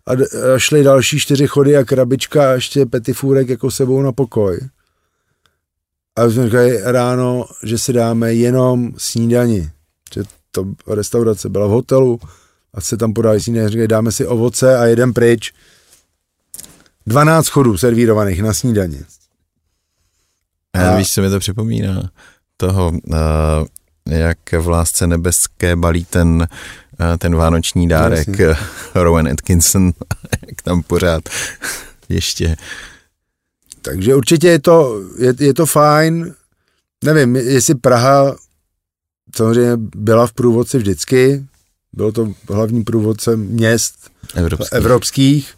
[0.07, 4.59] a, a šly další čtyři chody a krabička a ještě petifůrek jako sebou na pokoj.
[6.15, 9.71] A jsme říkali ráno, že si dáme jenom snídani.
[10.13, 12.19] Že to restaurace byla v hotelu
[12.73, 13.69] a se tam podali snídani.
[13.69, 15.53] Říkali, dáme si ovoce a jeden pryč.
[17.07, 19.01] 12 chodů servírovaných na snídani.
[20.73, 20.95] A...
[20.95, 22.09] Víš, co mi to připomíná?
[22.57, 23.17] Toho, uh,
[24.09, 26.47] jak v Lásce nebeské balí ten, uh,
[27.17, 28.67] ten vánoční dárek Jasně.
[28.95, 29.91] Rowan Atkinson,
[30.47, 31.23] jak tam pořád
[32.09, 32.55] ještě.
[33.81, 36.33] Takže určitě je to, je, je to fajn.
[37.03, 38.35] Nevím, jestli Praha
[39.35, 41.45] samozřejmě byla v průvodci vždycky,
[41.93, 43.95] bylo to hlavní průvodce měst
[44.35, 45.55] evropských, evropských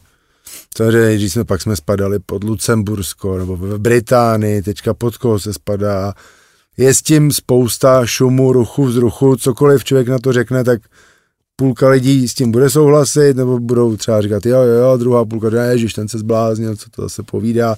[0.77, 5.53] Samozřejmě, když jsme pak jsme spadali pod Lucembursko nebo v Británii, teďka pod koho se
[5.53, 6.13] spadá.
[6.77, 10.81] Je s tím spousta šumu, ruchu, vzruchu, cokoliv člověk na to řekne, tak
[11.59, 15.49] půlka lidí s tím bude souhlasit, nebo budou třeba říkat, jo, jo, jo, druhá půlka,
[15.49, 17.75] ne, ježiš, ten se zbláznil, co to zase povídá,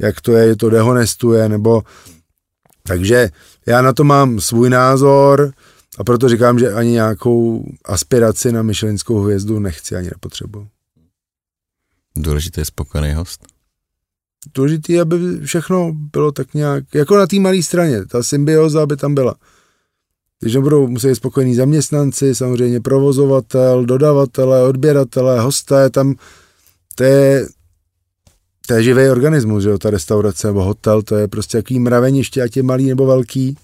[0.00, 1.82] jak to je, to dehonestuje, nebo
[2.88, 3.30] takže
[3.66, 5.52] já na to mám svůj názor
[5.98, 10.68] a proto říkám, že ani nějakou aspiraci na myšlenskou hvězdu nechci ani nepotřebuji.
[12.16, 13.46] Důležitý je spokojený host.
[14.54, 19.14] Důležitý, aby všechno bylo tak nějak, jako na té malé straně, ta symbioza, aby tam
[19.14, 19.34] byla.
[20.40, 26.14] Když nebudou muset spokojení zaměstnanci, samozřejmě provozovatel, dodavatele, odběratele, hosté, tam
[26.94, 27.46] to je,
[28.66, 32.42] to je živý organismus, že jo, ta restaurace nebo hotel, to je prostě jaký mraveniště,
[32.42, 33.56] ať je malý nebo velký.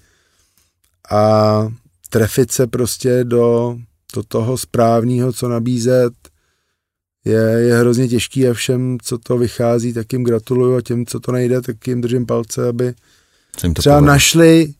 [1.11, 1.67] A
[2.09, 3.77] trefit se prostě do,
[4.15, 6.13] do toho správného, co nabízet,
[7.25, 11.19] je, je hrozně těžký a všem, co to vychází, tak jim gratuluju a těm, co
[11.19, 12.93] to nejde, tak jim držím palce, aby
[13.73, 14.01] to třeba povedal.
[14.01, 14.73] našli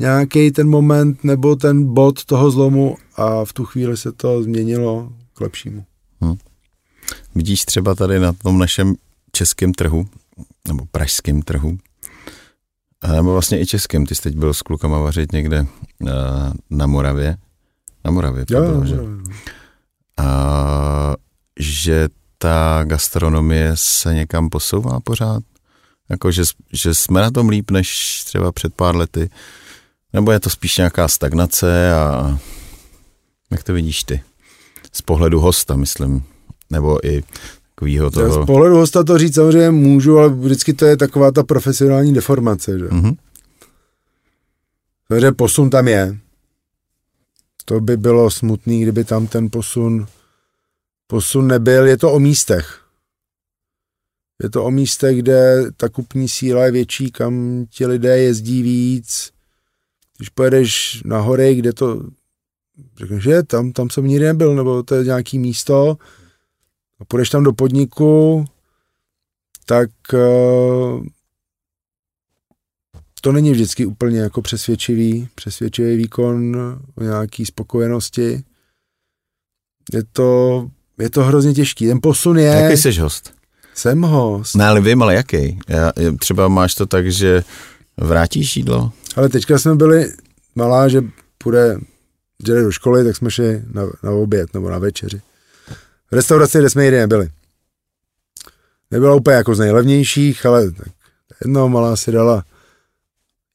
[0.00, 5.12] nějaký ten moment nebo ten bod toho zlomu a v tu chvíli se to změnilo
[5.34, 5.84] k lepšímu.
[6.20, 6.36] Hmm.
[7.34, 8.94] Vidíš třeba tady na tom našem
[9.32, 10.08] českém trhu,
[10.68, 11.78] nebo pražském trhu,
[13.12, 15.66] nebo vlastně i českém, ty jsi teď byl s klukama vařit někde
[16.70, 17.36] na Moravě,
[18.04, 18.96] na Moravě to jo, bylo, že?
[20.16, 21.14] A
[21.60, 22.08] že
[22.38, 25.42] ta gastronomie se někam posouvá pořád?
[26.08, 29.30] Jako, že, že jsme na tom líp než třeba před pár lety?
[30.12, 32.38] Nebo je to spíš nějaká stagnace a
[33.50, 34.22] jak to vidíš ty?
[34.92, 36.22] Z pohledu hosta, myslím.
[36.70, 37.22] Nebo i
[37.74, 38.42] takovýho toho...
[38.42, 42.78] Z pohledu hosta to říct samozřejmě můžu, ale vždycky to je taková ta profesionální deformace,
[42.78, 42.84] že?
[42.84, 43.16] Mm-hmm.
[45.08, 46.18] Takže posun tam je.
[47.64, 50.06] To by bylo smutný, kdyby tam ten posun,
[51.06, 51.86] posun nebyl.
[51.86, 52.80] Je to o místech.
[54.42, 59.30] Je to o místech, kde ta kupní síla je větší, kam ti lidé jezdí víc.
[60.20, 62.02] Když pojedeš na hory, kde to
[62.96, 65.96] řekneš, že tam, tam jsem nikdy nebyl, nebo to je nějaký místo,
[67.00, 68.44] a půjdeš tam do podniku,
[69.66, 71.04] tak uh,
[73.20, 76.56] to není vždycky úplně jako přesvědčivý, přesvědčivý výkon
[76.94, 78.44] o nějaký spokojenosti.
[79.92, 81.86] Je to, je to hrozně těžký.
[81.86, 82.46] Ten posun je...
[82.46, 83.34] Jaký jsi host?
[83.74, 84.54] Jsem host.
[84.54, 85.58] Ne, ale vím, ale jaký?
[85.68, 87.44] Já, třeba máš to tak, že
[87.96, 88.92] vrátíš jídlo?
[89.16, 90.12] Ale teďka jsme byli
[90.54, 91.02] malá, že
[91.38, 91.78] půjde,
[92.40, 95.22] jde do školy, tak jsme šli na, na oběd nebo na večeři.
[96.10, 97.30] V restauraci, kde jsme nikdy nebyli.
[98.90, 100.88] Nebyla úplně jako z nejlevnějších, ale tak
[101.44, 102.44] jedno malá si dala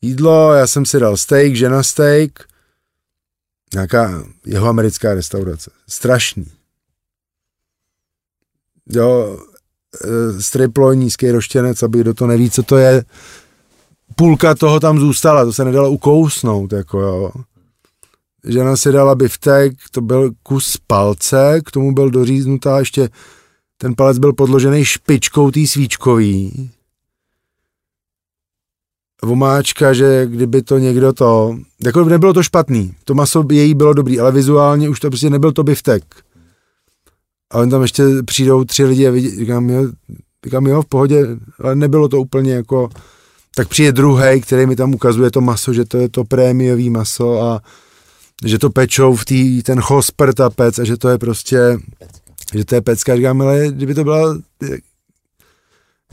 [0.02, 2.32] jídlo, já jsem si dal steak, žena steak,
[3.74, 5.72] nějaká jeho americká restaurace.
[5.90, 6.52] Strašný.
[8.90, 9.40] Jo,
[10.04, 13.06] e, striplo, nízký roštěnec, aby kdo to neví, co to je.
[14.16, 17.32] Půlka toho tam zůstala, to se nedalo ukousnout, jako jo.
[18.48, 23.10] Žena si dala biftek, to byl kus palce, k tomu byl doříznutá ještě,
[23.78, 26.70] ten palec byl podložený špičkou tý svíčkový
[29.26, 34.20] vomáčka, že kdyby to někdo to, jako nebylo to špatný, to maso její bylo dobrý,
[34.20, 36.04] ale vizuálně už to prostě nebyl to biftek.
[37.52, 39.92] A on tam ještě přijdou tři lidi a vidí, říkám, jo,
[40.46, 41.28] říkám, jo, v pohodě,
[41.60, 42.90] ale nebylo to úplně jako,
[43.56, 47.42] tak přijde druhý, který mi tam ukazuje to maso, že to je to prémiový maso
[47.42, 47.62] a
[48.46, 51.78] že to pečou v tý, ten chosper, ta pec a že to je prostě,
[52.54, 53.16] že to je pecka.
[53.16, 54.38] Říkám, ale kdyby to byla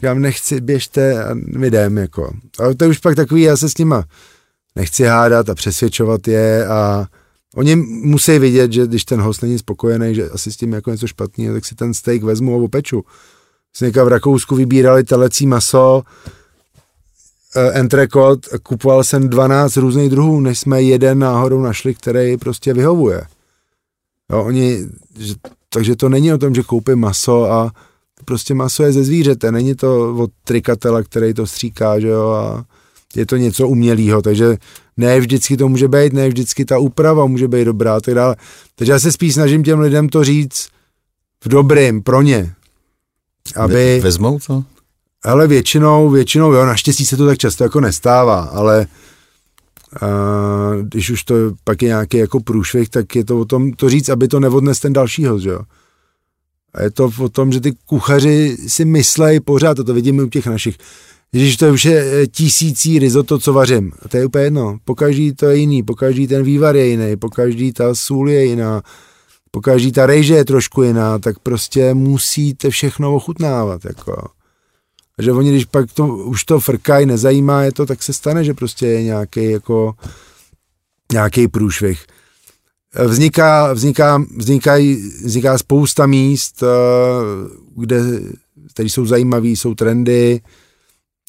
[0.03, 2.35] Říkám, nechci, běžte a my jdem, jako.
[2.59, 4.05] Ale to je už pak takový, já se s nima
[4.77, 7.07] nechci hádat a přesvědčovat je a
[7.57, 11.07] oni musí vidět, že když ten host není spokojený, že asi s tím jako něco
[11.07, 13.05] špatného, tak si ten steak vezmu a opeču.
[13.73, 16.03] Jsme v Rakousku vybírali telecí maso,
[17.57, 23.23] uh, entrecot, kupoval jsem 12 různých druhů, než jsme jeden náhodou našli, který prostě vyhovuje.
[24.33, 24.79] Jo, oni,
[25.19, 25.35] že,
[25.69, 27.71] takže to není o tom, že koupím maso a
[28.25, 32.65] prostě maso je ze zvířete, není to od trikatela, který to stříká, že jo, a
[33.17, 34.57] je to něco umělého, takže
[34.97, 38.37] ne vždycky to může být, ne vždycky ta úprava může být dobrá, tak dále.
[38.75, 40.69] Takže já se spíš snažím těm lidem to říct
[41.45, 42.55] v dobrým, pro ně.
[43.57, 44.01] Aby...
[44.03, 44.65] Vezmou to?
[45.25, 48.87] Ale většinou, většinou, jo, naštěstí se to tak často jako nestává, ale
[50.01, 50.07] a
[50.83, 54.09] když už to pak je nějaký jako průšvih, tak je to o tom to říct,
[54.09, 55.61] aby to nevodnes ten další host, jo.
[56.75, 60.29] A je to o tom, že ty kuchaři si myslejí pořád, a to vidíme u
[60.29, 60.77] těch našich,
[61.31, 63.93] když to už je eh, tisící risotto, co vařím.
[64.03, 64.79] A to je úplně jedno.
[64.85, 68.83] Pokaždý to je jiný, pokaždý ten vývar je jiný, pokaždý ta sůl je jiná,
[69.51, 73.85] pokaždý ta rejže je trošku jiná, tak prostě musíte všechno ochutnávat.
[73.85, 74.42] Jako.
[75.19, 78.45] A že oni, když pak to, už to frkají, nezajímá je to, tak se stane,
[78.45, 79.95] že prostě je nějaký jako
[81.13, 82.07] nějaký průšvih.
[83.07, 84.75] Vzniká, vzniká, vzniká,
[85.25, 86.67] vzniká spousta míst, eh,
[87.77, 88.01] kde,
[88.73, 90.41] které jsou zajímavé, jsou trendy,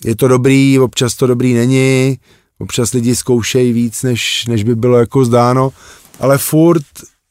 [0.05, 2.19] je to dobrý, občas to dobrý není,
[2.59, 5.73] občas lidi zkoušejí víc, než, než by bylo jako zdáno,
[6.19, 6.85] ale furt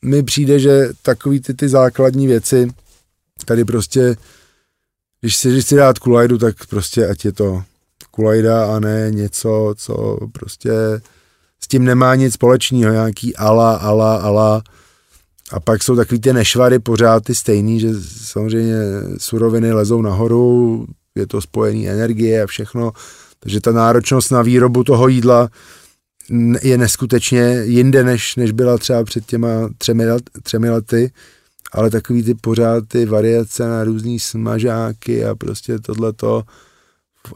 [0.04, 2.68] mi přijde, že takový ty, ty základní věci,
[3.44, 4.16] tady prostě,
[5.22, 7.62] když si, si dát kulajdu, tak prostě ať je to
[8.10, 10.70] kulajda a ne něco, co prostě
[11.60, 14.62] s tím nemá nic společného, nějaký ala, ala, ala.
[15.52, 18.74] A pak jsou takový ty nešvary pořád ty stejný, že samozřejmě
[19.18, 22.92] suroviny lezou nahoru, je to spojený energie a všechno,
[23.40, 25.48] takže ta náročnost na výrobu toho jídla
[26.62, 29.48] je neskutečně jinde, než, než byla třeba před těma
[29.78, 30.04] třemi,
[30.42, 31.10] třemi lety,
[31.72, 36.42] ale takový ty pořád ty variace na různý smažáky a prostě tohleto,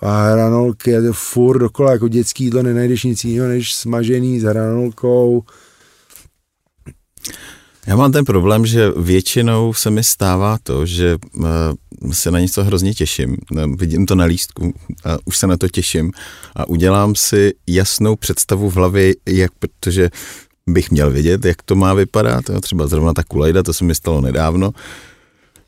[0.03, 4.43] a hranolky a to furt dokola, jako dětský jídlo nenajdeš nic jiného než smažený s
[4.43, 5.45] hranolkou.
[7.87, 11.47] Já mám ten problém, že většinou se mi stává to, že uh,
[12.13, 13.37] se na něco hrozně těším.
[13.77, 14.75] Vidím to na lístku
[15.05, 16.11] a už se na to těším
[16.57, 20.11] a udělám si jasnou představu v hlavě, jak, protože
[20.69, 22.49] bych měl vědět, jak to má vypadat.
[22.49, 24.73] Jo, třeba zrovna ta kulajda, to se mi stalo nedávno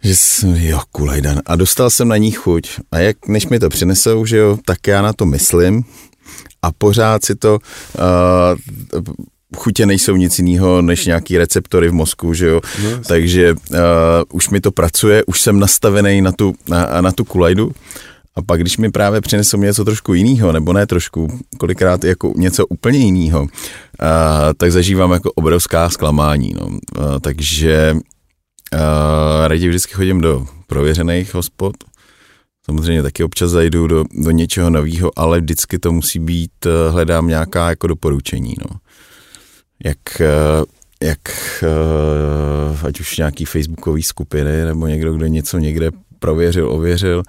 [0.03, 1.41] že jsem, jo, kulejdan.
[1.47, 2.71] A dostal jsem na ní chuť.
[2.93, 5.85] A jak, než mi to přinesou, že jo, tak já na to myslím
[6.63, 7.59] a pořád si to,
[7.99, 8.79] uh,
[9.57, 13.79] chutě nejsou nic jiného než nějaký receptory v mozku, že jo, no, takže uh,
[14.33, 17.73] už mi to pracuje, už jsem nastavený na tu, na, na tu kulajdu
[18.39, 22.67] a pak, když mi právě přinesou něco trošku jiného, nebo ne trošku, kolikrát jako něco
[22.67, 23.47] úplně jiného,
[24.57, 26.67] tak zažívám jako obrovská zklamání, no.
[26.67, 26.79] Uh,
[27.21, 31.75] takže uh, raději vždycky chodím do prověřených hospod,
[32.67, 37.69] Samozřejmě taky občas zajdu do, do něčeho nového, ale vždycky to musí být, hledám nějaká
[37.69, 38.77] jako doporučení, no.
[39.85, 40.23] Jak,
[41.03, 41.21] jak
[42.83, 47.23] ať už nějaký facebookový skupiny, nebo někdo, kdo něco někde prověřil, ověřil,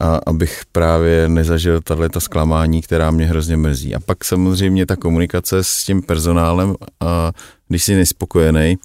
[0.00, 3.94] a abych právě nezažil tato zklamání, která mě hrozně mrzí.
[3.94, 7.32] A pak samozřejmě ta komunikace s tím personálem, a
[7.68, 8.78] když jsi nespokojený,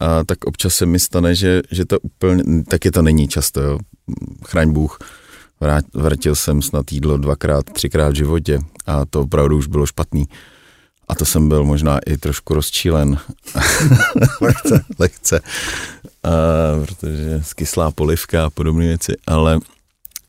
[0.00, 3.78] a tak občas se mi stane, že, že to úplně, taky to není často, jo.
[4.46, 4.98] chraň Bůh,
[5.60, 10.24] vrát, vrtil jsem snad jídlo dvakrát, třikrát v životě a to opravdu už bylo špatný.
[11.08, 13.18] A to jsem byl možná i trošku rozčílen.
[14.40, 14.84] Lehce.
[14.98, 15.40] Lehce.
[16.22, 16.30] A,
[16.86, 19.60] protože skyslá polivka a podobné věci, ale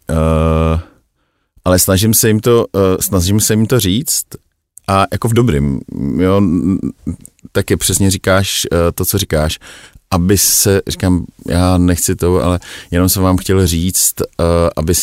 [0.09, 0.79] Uh,
[1.65, 4.25] ale snažím se jim to, uh, snažím se jim to říct
[4.87, 5.79] a jako v dobrým,
[6.17, 6.41] jo,
[7.69, 9.59] je přesně říkáš uh, to, co říkáš,
[10.11, 12.59] aby se, říkám, já nechci to, ale
[12.91, 14.45] jenom jsem vám chtěl říct, uh,
[14.75, 14.93] aby,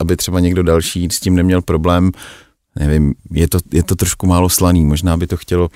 [0.00, 2.10] aby třeba někdo další s tím neměl problém,
[2.78, 5.68] nevím, je to, je to trošku málo slaný, možná by to chtělo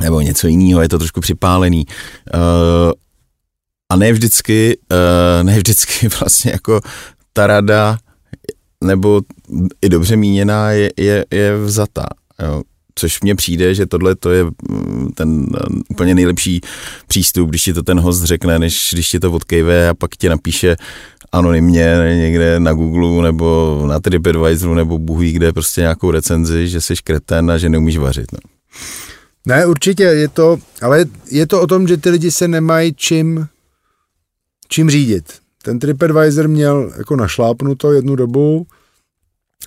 [0.00, 1.86] nebo něco jiného, je to trošku připálený.
[2.34, 2.92] Uh,
[3.88, 6.80] a ne vždycky, uh, ne vždycky vlastně jako
[7.36, 7.98] ta rada,
[8.84, 9.20] nebo
[9.82, 12.06] i dobře míněná, je, je, je vzatá.
[12.42, 12.62] Jo.
[12.94, 15.58] Což mně přijde, že tohle to je mm, ten eh,
[15.88, 16.60] úplně nejlepší
[17.06, 20.28] přístup, když ti to ten host řekne, než když ti to odkejve a pak ti
[20.28, 20.76] napíše
[21.32, 26.94] anonymně někde na Google nebo na TripAdvisoru nebo Bůh kde prostě nějakou recenzi, že jsi
[27.04, 28.32] kreten a že neumíš vařit.
[28.32, 28.38] No.
[29.46, 33.46] Ne, určitě je to, ale je to o tom, že ty lidi se nemají čím,
[34.68, 35.45] čím řídit.
[35.66, 38.66] Ten TripAdvisor měl jako našlápnuto jednu dobu,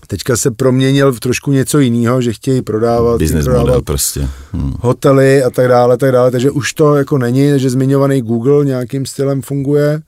[0.08, 4.30] teďka se proměnil v trošku něco jiného, že chtějí prodávat, Business prodávat model prostě.
[4.52, 4.74] Hmm.
[4.80, 9.06] hotely a tak dále, tak dále, takže už to jako není, že zmiňovaný Google nějakým
[9.06, 10.02] stylem funguje,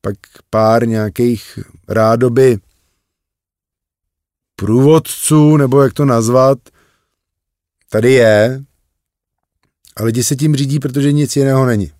[0.00, 0.14] pak
[0.50, 1.58] pár nějakých
[1.88, 2.58] rádoby
[4.56, 6.58] průvodců, nebo jak to nazvat,
[7.90, 8.62] tady je
[9.96, 11.92] a lidi se tím řídí, protože nic jiného není.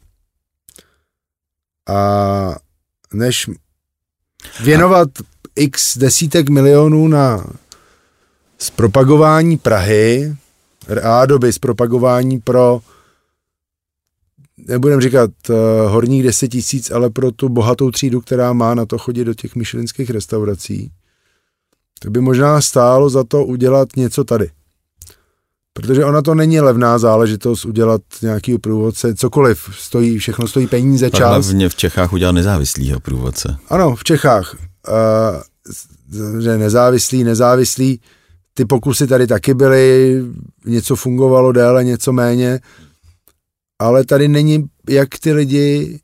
[1.89, 2.64] A
[3.15, 3.51] než
[4.61, 5.09] věnovat
[5.57, 7.47] x desítek milionů na
[8.59, 10.37] zpropagování Prahy,
[10.89, 12.81] rádoby zpropagování pro
[14.69, 15.57] nebudem říkat uh,
[15.91, 19.57] horních deset tisíc, ale pro tu bohatou třídu, která má na to chodit do těch
[19.57, 20.91] myšelinských restaurací,
[21.99, 24.51] tak by možná stálo za to udělat něco tady.
[25.77, 31.29] Protože ona to není levná záležitost udělat nějaký průvodce, cokoliv stojí, všechno stojí peníze, čas.
[31.47, 33.57] Hlavně v Čechách udělat nezávislýho průvodce.
[33.68, 34.57] Ano, v Čechách.
[34.89, 38.01] Uh, že nezávislý, nezávislý,
[38.55, 40.22] ty pokusy tady taky byly,
[40.64, 42.61] něco fungovalo déle, něco méně,
[43.79, 46.01] ale tady není, jak ty lidi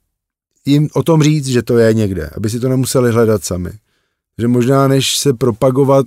[0.64, 3.70] jim o tom říct, že to je někde, aby si to nemuseli hledat sami.
[4.38, 6.06] Že možná než se propagovat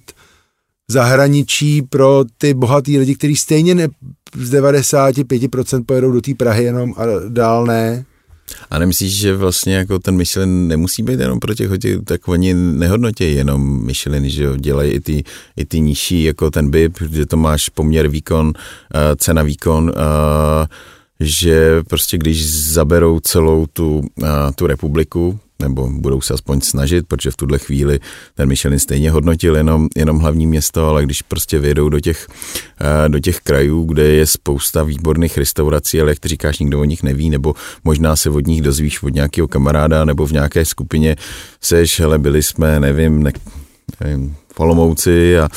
[0.92, 3.88] zahraničí pro ty bohatý lidi, kteří stejně ne,
[4.36, 8.06] z 95% pojedou do té Prahy jenom a dál ne.
[8.70, 12.54] A nemyslíš, že vlastně jako ten Michelin nemusí být jenom pro těch hodě, tak oni
[12.54, 15.24] nehodnotí jenom Michelin, že jo, dělají i ty,
[15.58, 18.54] i ty nižší, jako ten BIP, že to máš poměr výkon, uh,
[19.16, 20.66] cena výkon, uh,
[21.20, 27.32] že prostě když zaberou celou tu, uh, tu republiku, nebo budou se aspoň snažit, protože
[27.32, 28.00] v tuhle chvíli
[28.36, 32.28] ten Michelin stejně hodnotil jenom, jenom hlavní město, ale když prostě vyjedou do těch,
[32.82, 36.84] eh, do těch krajů, kde je spousta výborných restaurací, ale jak ty říkáš, nikdo o
[36.84, 41.16] nich neví, nebo možná se od nich dozvíš od nějakého kamaráda, nebo v nějaké skupině
[41.62, 43.32] seš, hele, byli jsme, nevím, ne,
[44.00, 45.50] nevím v Olomouci a,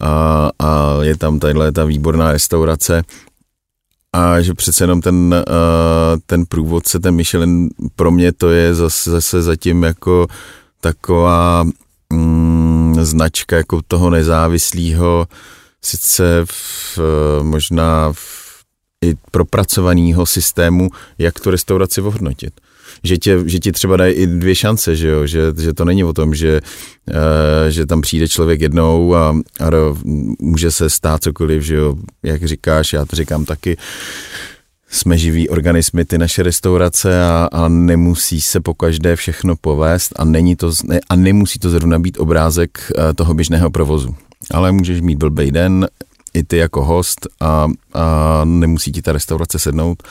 [0.00, 3.02] a, a je tam tadyhle ta výborná restaurace,
[4.12, 5.44] a že přece jenom ten,
[6.26, 10.26] ten průvodce, ten Michelin, pro mě to je zase, zase zatím jako
[10.80, 11.64] taková
[12.12, 15.28] mm, značka jako toho nezávislého,
[15.82, 18.64] sice v, uh, možná v,
[19.04, 22.60] i propracovaného systému, jak tu restauraci ohodnotit
[23.02, 25.26] že, tě, že ti třeba dají i dvě šance, že, jo?
[25.26, 26.60] Že, že to není o tom, že,
[27.08, 27.14] uh,
[27.68, 29.28] že tam přijde člověk jednou a,
[29.60, 29.70] a
[30.38, 31.94] může se stát cokoliv, že jo?
[32.22, 33.76] jak říkáš, já to říkám taky,
[34.90, 40.24] jsme živí organismy, ty naše restaurace a, a nemusí se po každé všechno povést a,
[40.24, 40.72] není to,
[41.08, 44.14] a nemusí to zrovna být obrázek eh, toho běžného provozu.
[44.50, 45.86] Ale můžeš mít blbej den,
[46.34, 50.02] i ty jako host a, a nemusí ti ta restaurace sednout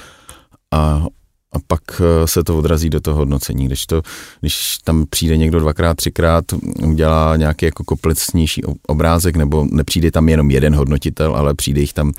[0.71, 1.05] a
[1.51, 3.65] a pak eh, se to odrazí do toho hodnocení.
[3.65, 4.01] Když, to,
[4.39, 6.45] když tam přijde někdo dvakrát, třikrát,
[6.83, 12.11] udělá nějaký jako komplexnější obrázek, nebo nepřijde tam jenom jeden hodnotitel, ale přijde jich tam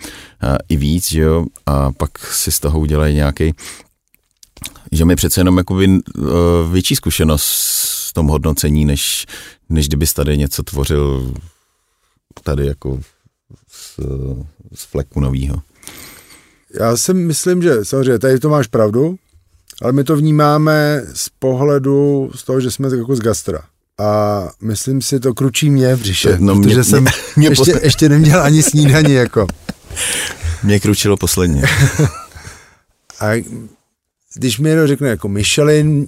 [0.42, 3.54] eh, i víc, že jo, a pak si z toho udělají nějaký
[4.92, 6.22] že mi přece jenom jakoby eh,
[6.72, 7.44] větší zkušenost
[8.10, 9.26] s tom hodnocení, než,
[9.68, 11.34] než kdybys tady něco tvořil
[12.42, 13.00] tady jako
[13.68, 14.00] z,
[14.74, 15.62] z fleku novýho.
[16.80, 19.16] Já si myslím, že samozřejmě tady to máš pravdu,
[19.82, 23.60] ale my to vnímáme z pohledu z toho, že jsme jako z gastra.
[23.98, 27.06] A myslím si, to kručí mě v břiše, no, protože mě, jsem
[27.36, 29.12] mě, ještě, mě ještě neměl ani snídaní.
[29.12, 29.46] Jako.
[30.62, 31.62] Mě kručilo posledně.
[33.20, 33.44] a
[34.34, 36.06] když mi někdo řekne jako Michelin,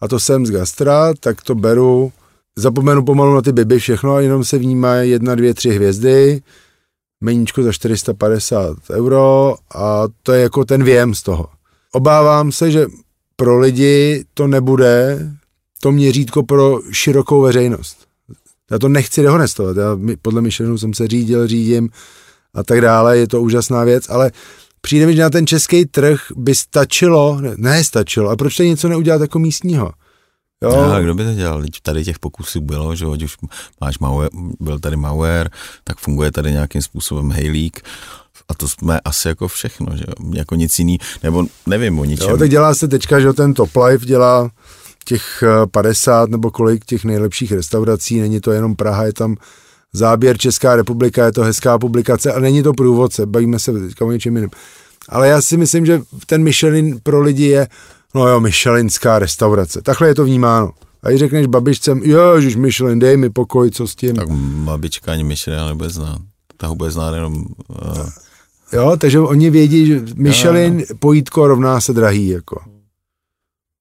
[0.00, 2.12] a to jsem z gastra, tak to beru,
[2.56, 6.42] zapomenu pomalu na ty biby všechno a jenom se vnímá jedna, dvě, tři hvězdy,
[7.20, 11.48] meníčko za 450 euro a to je jako ten věm z toho.
[11.92, 12.86] Obávám se, že
[13.36, 15.18] pro lidi to nebude
[15.80, 17.96] to měřítko pro širokou veřejnost.
[18.70, 21.88] Já to nechci dehonestovat, já podle Michelinu jsem se řídil, řídím
[22.54, 24.30] a tak dále, je to úžasná věc, ale
[24.80, 28.62] přijde mi, že na ten český trh by stačilo, ne, ne stačilo, a proč to
[28.62, 29.92] něco neudělat jako místního?
[30.62, 30.72] Jo.
[30.72, 31.62] A kdo by to dělal?
[31.82, 33.36] Tady těch pokusů bylo, že ať už
[33.80, 34.30] máš Mauer,
[34.60, 35.50] byl tady Mauer,
[35.84, 37.80] tak funguje tady nějakým způsobem Hejlík
[38.48, 42.30] a to jsme asi jako všechno, že jako nic jiný, nebo nevím o ničem.
[42.30, 44.50] Jo, tak dělá se teďka, že ten Top Life dělá
[45.04, 49.36] těch 50 eh, nebo kolik těch nejlepších restaurací, není to jenom Praha, je tam
[49.92, 54.12] záběr Česká republika, je to hezká publikace a není to průvodce, bavíme se teďka o
[54.12, 54.50] něčem jiném.
[55.08, 57.68] Ale já si myslím, že ten Michelin pro lidi je
[58.16, 59.82] no jo, Michelinská restaurace.
[59.82, 60.72] Takhle je to vnímáno.
[61.02, 64.16] A když řekneš babičce, ježiš, Michelin, dej mi pokoj, co s tím.
[64.16, 64.28] Tak
[64.64, 66.18] babička ani Michelin nebude znát.
[66.56, 67.44] Ta ho bude znát jenom...
[67.68, 68.08] Uh...
[68.72, 72.60] Jo, takže oni vědí, že Michelin, jo, pojítko rovná se drahý, jako.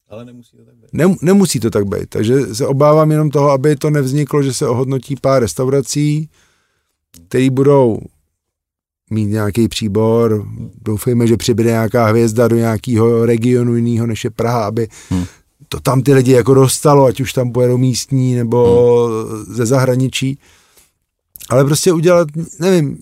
[0.09, 0.89] Ale nemusí to tak být.
[0.93, 4.67] Nem, nemusí to tak být, takže se obávám jenom toho, aby to nevzniklo, že se
[4.67, 6.29] ohodnotí pár restaurací,
[7.27, 7.99] které budou
[9.09, 10.45] mít nějaký příbor.
[10.85, 15.25] Doufejme, že přibude nějaká hvězda do nějakého regionu jiného než je Praha, aby hmm.
[15.69, 19.55] to tam ty lidi jako dostalo, ať už tam pojedou místní nebo hmm.
[19.55, 20.39] ze zahraničí.
[21.49, 22.27] Ale prostě udělat,
[22.59, 22.97] nevím,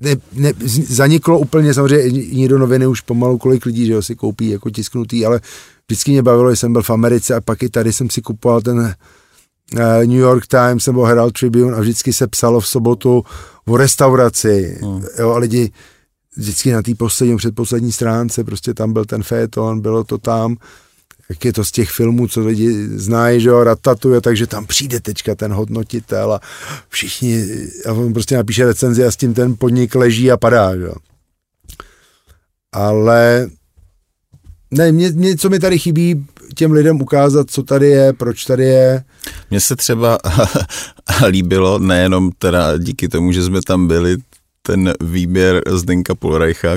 [0.00, 0.52] ne, ne,
[0.88, 4.70] zaniklo úplně, samozřejmě i do noviny už pomalu kolik lidí, že ho si koupí jako
[4.70, 5.40] tisknutý, ale
[5.86, 8.60] vždycky mě bavilo, že jsem byl v Americe a pak i tady jsem si kupoval
[8.60, 8.94] ten
[10.00, 13.24] New York Times nebo Herald Tribune a vždycky se psalo v sobotu
[13.66, 15.04] o restauraci, hmm.
[15.18, 15.72] jo, a lidi
[16.36, 20.56] vždycky na té poslední, předposlední stránce, prostě tam byl ten féton, bylo to tam,
[21.28, 25.00] jak je to z těch filmů, co lidi znají, že jo, ratatuje, takže tam přijde
[25.00, 26.40] teďka ten hodnotitel a
[26.88, 27.44] všichni,
[27.88, 30.94] a on prostě napíše recenzi a s tím ten podnik leží a padá, že jo.
[32.72, 33.50] Ale
[34.70, 38.64] ne, mě, mě, co mi tady chybí, těm lidem ukázat, co tady je, proč tady
[38.64, 39.04] je.
[39.50, 40.18] Mně se třeba
[41.28, 44.16] líbilo, nejenom teda díky tomu, že jsme tam byli,
[44.62, 46.68] ten výběr Zdenka Polreicha,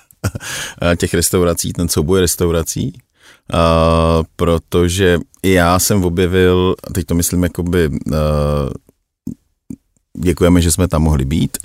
[0.96, 2.92] těch restaurací, ten souboj restaurací,
[3.54, 8.14] Uh, protože já jsem objevil, teď to myslím jakoby, uh,
[10.18, 11.58] děkujeme, že jsme tam mohli být,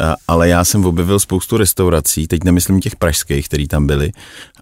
[0.00, 4.12] uh, ale já jsem objevil spoustu restaurací, teď nemyslím těch pražských, který tam byli,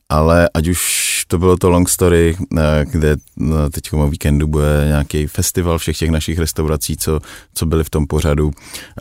[0.08, 4.84] ale ať už to bylo to Long Story, eh, kde no, teď o víkendu bude
[4.86, 7.20] nějaký festival všech těch našich restaurací, co,
[7.54, 8.50] co byly v tom pořadu,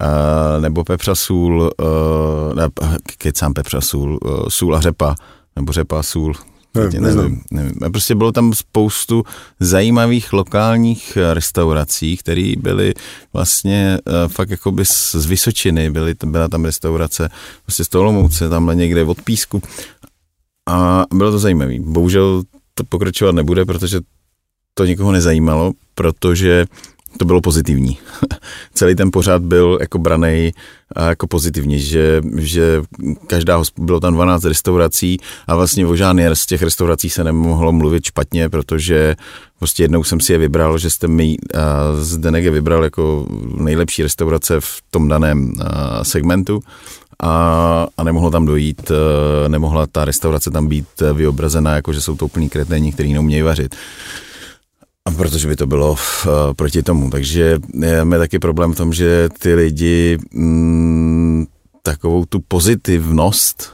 [0.01, 2.69] eh, nebo Pepřa Sůl, eh, ne,
[3.17, 5.15] kecám Pepřa Sůl, Sůl a řepa,
[5.55, 6.33] nebo řepa a sůl,
[6.75, 7.73] ne, nevím, nevím.
[7.91, 9.23] Prostě bylo tam spoustu
[9.59, 12.93] zajímavých lokálních restaurací, které byly
[13.33, 17.29] vlastně uh, fakt jakoby z, z Vysočiny, byly, byla tam restaurace
[17.63, 19.61] prostě z Olomouce, tamhle někde od Písku
[20.67, 21.73] a bylo to zajímavé.
[21.79, 22.43] Bohužel
[22.73, 23.99] to pokračovat nebude, protože
[24.73, 26.65] to nikoho nezajímalo, protože
[27.17, 27.97] to bylo pozitivní.
[28.73, 30.51] Celý ten pořád byl jako braný
[31.09, 32.81] jako pozitivní, že, že
[33.27, 38.05] každá, bylo tam 12 restaurací a vlastně o žádné z těch restaurací se nemohlo mluvit
[38.05, 39.15] špatně, protože
[39.59, 41.37] prostě jednou jsem si je vybral, že jste mi
[41.99, 45.53] Zdenek je vybral jako nejlepší restaurace v tom daném
[46.03, 46.59] segmentu
[47.23, 52.01] a, a nemohlo tam dojít, eh, nemohla ta restaurace tam být eh, vyobrazená, jako že
[52.01, 53.75] jsou to úplný kreténi, který neumějí vařit.
[55.05, 55.97] A protože by to bylo uh,
[56.55, 57.09] proti tomu.
[57.09, 57.59] Takže
[58.03, 61.45] máme taky problém v tom, že ty lidi mm,
[61.81, 63.73] takovou tu pozitivnost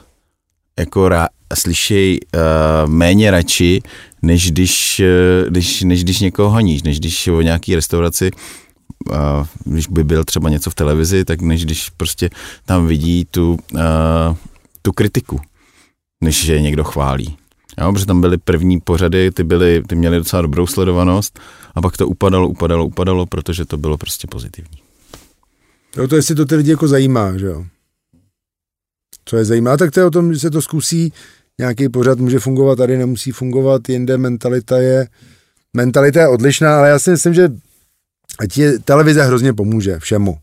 [0.79, 3.81] jako ra, slyšej uh, méně radši,
[4.21, 5.01] než když,
[5.43, 8.31] uh, když, než když někoho honíš, než když o nějaký restauraci
[9.09, 9.15] uh,
[9.63, 12.29] když by byl třeba něco v televizi, tak než když prostě
[12.65, 13.79] tam vidí tu, uh,
[14.81, 15.39] tu kritiku,
[16.23, 17.37] než že někdo chválí.
[17.81, 21.39] Jo, protože tam byly první pořady, ty, byly, ty měly docela dobrou sledovanost
[21.75, 24.77] a pak to upadalo, upadalo, upadalo, protože to bylo prostě pozitivní.
[25.97, 27.65] Jo, to jestli to ty lidi jako zajímá, že jo.
[29.25, 31.13] Co je zajímá, tak to je o tom, že se to zkusí,
[31.59, 35.07] nějaký pořad může fungovat, tady nemusí fungovat, jinde mentalita je,
[35.73, 37.49] mentalita je odlišná, ale já si myslím, že
[38.39, 40.37] ať je, televize hrozně pomůže všemu.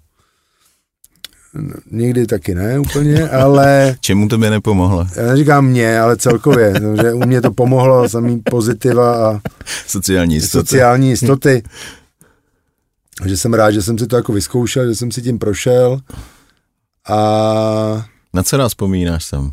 [1.90, 3.96] Někdy taky ne úplně, ale...
[4.00, 5.06] Čemu to by nepomohlo?
[5.16, 9.40] Já neříkám mě, ale celkově, no, že u mě to pomohlo, samý pozitiva a
[9.86, 10.66] sociální jistoty.
[10.66, 11.62] Sociální jistoty.
[13.26, 16.00] že jsem rád, že jsem si to jako vyzkoušel, že jsem si tím prošel
[17.08, 17.16] a...
[18.34, 19.50] Na co nás vzpomínáš sem?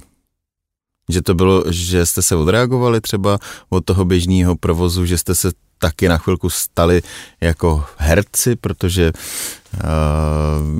[1.10, 5.52] Že to bylo, že jste se odreagovali třeba od toho běžného provozu, že jste se
[5.84, 7.02] taky na chvilku stali
[7.42, 9.12] jako herci, protože
[9.84, 10.80] uh,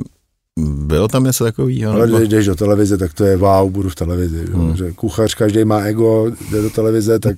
[0.86, 1.92] bylo tam něco takového?
[1.92, 4.44] Ale když jdeš do televize, tak to je wow, budu v televizi.
[4.52, 4.76] Hmm.
[4.76, 7.36] Že kuchař, každý má ego, jde do televize, tak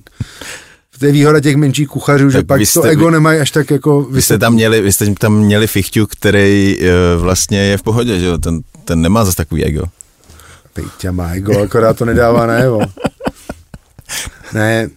[0.99, 3.71] to je výhoda těch menších kuchařů, tak že pak jste, to ego nemají až tak
[3.71, 4.03] jako...
[4.03, 8.19] Vy jste tam měli, vy jste tam měli fichťu, který uh, vlastně je v pohodě,
[8.19, 8.37] že?
[8.37, 9.83] Ten, ten nemá zase takový ego.
[10.73, 12.79] Pejťa má ego, akorát to nedává najevo.
[14.53, 14.89] ne,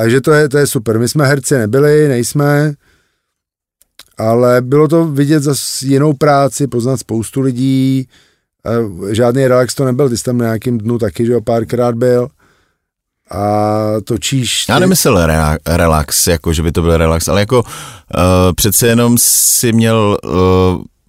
[0.00, 0.98] a že to je, to je super.
[0.98, 2.72] My jsme herci nebyli, nejsme,
[4.18, 8.08] ale bylo to vidět za jinou práci, poznat spoustu lidí,
[9.10, 12.28] žádný relax to nebyl, ty jsi tam na nějakým dnu taky, že jo, párkrát byl
[13.30, 14.66] a točíš...
[14.66, 14.72] Ty...
[14.72, 17.66] Já nemyslel re- relax, jako že by to byl relax, ale jako uh,
[18.54, 20.32] přece jenom si měl uh,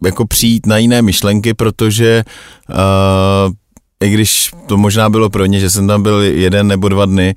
[0.06, 2.24] jako přijít na jiné myšlenky, protože
[2.70, 3.54] uh,
[4.04, 7.36] i když to možná bylo pro ně, že jsem tam byl jeden nebo dva dny,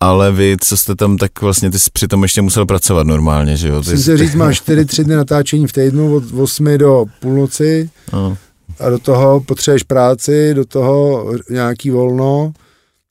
[0.00, 3.68] ale vy, co jste tam, tak vlastně ty jsi přitom ještě musel pracovat normálně, že
[3.68, 3.76] jo?
[3.76, 8.36] Musím se říct, máš 4-3 dny natáčení v týdnu od 8 do půlnoci no.
[8.80, 12.52] a do toho potřebuješ práci, do toho nějaký volno,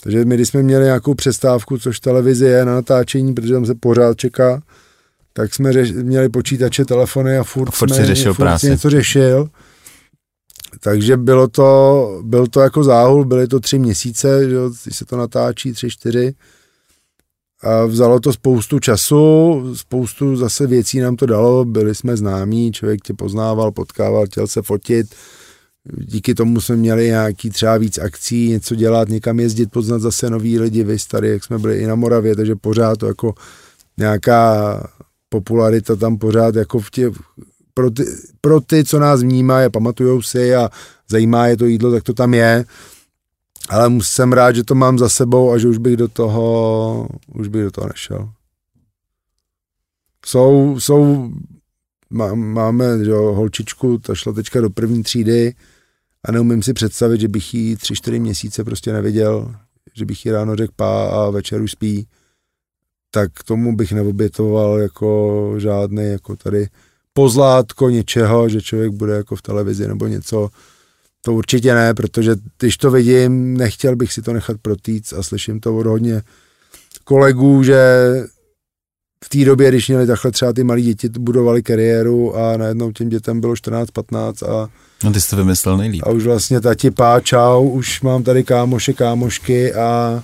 [0.03, 3.75] takže my, když jsme měli nějakou přestávku, což televize je na natáčení, protože tam se
[3.75, 4.61] pořád čeká,
[5.33, 8.69] tak jsme řeš, měli počítače, telefony a furt, a furt jsme, řešil furt práci.
[8.69, 9.49] něco řešil.
[10.79, 15.17] Takže bylo to, byl to jako záhul, byly to tři měsíce, že, když se to
[15.17, 16.33] natáčí, tři, čtyři.
[17.65, 23.01] A vzalo to spoustu času, spoustu zase věcí nám to dalo, byli jsme známí, člověk
[23.01, 25.07] tě poznával, potkával, chtěl se fotit,
[25.97, 30.59] díky tomu jsme měli nějaký třeba víc akcí, něco dělat, někam jezdit, poznat zase nový
[30.59, 33.33] lidi, vy tady, jak jsme byli i na Moravě, takže pořád to jako
[33.97, 34.79] nějaká
[35.29, 37.09] popularita tam pořád jako v těch,
[37.73, 38.03] pro ty,
[38.41, 40.69] pro ty, co nás vnímají a pamatujou si a
[41.09, 42.65] zajímá je to jídlo, tak to tam je.
[43.69, 47.47] Ale jsem rád, že to mám za sebou a že už bych do toho, už
[47.47, 48.29] bych do toho nešel.
[50.25, 51.29] Jsou, jsou,
[52.09, 55.55] má, máme jo, holčičku, ta šla teďka do první třídy
[56.23, 59.55] a neumím si představit, že bych jí tři, čtyři měsíce prostě neviděl,
[59.93, 62.07] že bych jí ráno řekl pá a večer už spí,
[63.11, 66.67] tak tomu bych neobětoval jako žádný jako tady
[67.13, 70.49] pozlátko něčeho, že člověk bude jako v televizi nebo něco,
[71.25, 75.59] to určitě ne, protože když to vidím, nechtěl bych si to nechat protýct a slyším
[75.59, 76.21] to od hodně
[77.03, 77.79] kolegů, že
[79.23, 83.09] v té době, když měli takhle třeba ty malí děti, budovali kariéru a najednou těm
[83.09, 84.69] dětem bylo 14-15 a
[85.03, 86.03] No ty jsi to vymyslel nejlíp.
[86.05, 90.23] A už vlastně tati pá, čau, už mám tady kámoše, kámošky a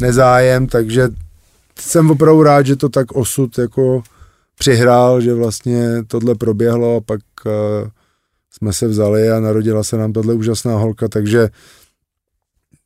[0.00, 1.08] nezájem, takže
[1.80, 4.02] jsem opravdu rád, že to tak osud jako
[4.58, 7.52] přihrál, že vlastně tohle proběhlo a pak uh,
[8.56, 11.48] jsme se vzali a narodila se nám tahle úžasná holka, takže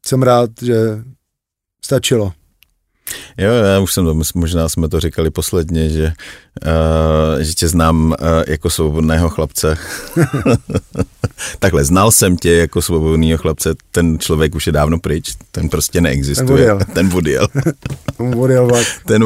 [0.06, 0.98] jsem rád, že
[1.84, 2.32] stačilo.
[3.38, 6.12] Jo, já už jsem to, možná jsme to říkali posledně, že,
[6.66, 8.16] uh, že tě znám uh,
[8.46, 9.78] jako svobodného chlapce.
[11.58, 16.00] Takhle, znal jsem tě jako svobodného chlapce, ten člověk už je dávno pryč, ten prostě
[16.00, 16.76] neexistuje.
[16.94, 17.48] Ten odjel.
[18.16, 18.86] Ten odjel vlak.
[19.06, 19.24] Ten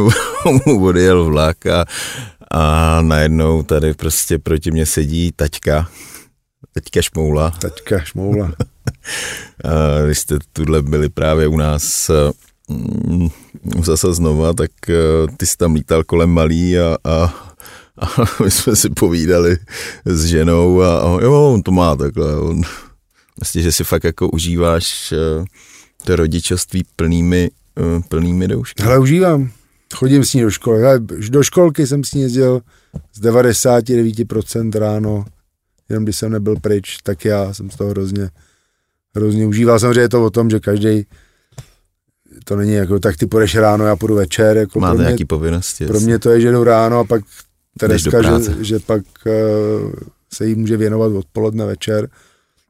[0.66, 1.84] mu odjel vlak a,
[2.50, 5.88] a najednou tady prostě proti mě sedí taťka,
[6.74, 7.50] Teďka Šmoula.
[7.50, 8.52] Teďka Šmoula.
[10.06, 12.10] Když jste tuhle byli právě u nás
[12.68, 13.28] mm,
[13.82, 14.94] zase znova, tak eh,
[15.36, 17.34] ty jsi tam lítal kolem malý a, a,
[17.98, 19.56] a my jsme si povídali
[20.04, 22.40] s ženou a, a jo, on to má takhle.
[22.40, 22.62] On,
[23.40, 25.44] vlastně, že si fakt jako užíváš eh,
[26.04, 28.82] to rodičovství plnými, eh, plnými doušky.
[28.82, 29.50] Ale užívám.
[29.94, 30.82] Chodím s ní do školy.
[31.28, 32.60] Do školky jsem s ní jezdil
[33.12, 35.24] z 99% ráno
[35.88, 38.30] jenom když jsem nebyl pryč, tak já jsem z toho hrozně,
[39.14, 39.80] hrozně užíval.
[39.80, 41.06] Samozřejmě je to o tom, že každý
[42.44, 44.56] to není jako, tak ty půjdeš ráno, já půjdu večer.
[44.56, 45.86] Jako Máte pro mě, nějaký povinnosti?
[45.86, 47.24] pro mě to je, že jdu ráno a pak
[47.78, 49.92] Tereska, že, že pak uh,
[50.32, 52.08] se jí může věnovat odpoledne večer,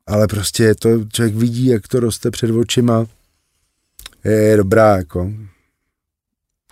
[0.06, 3.06] ale prostě je to, člověk vidí, jak to roste před očima,
[4.24, 5.32] je, je dobrá, jako.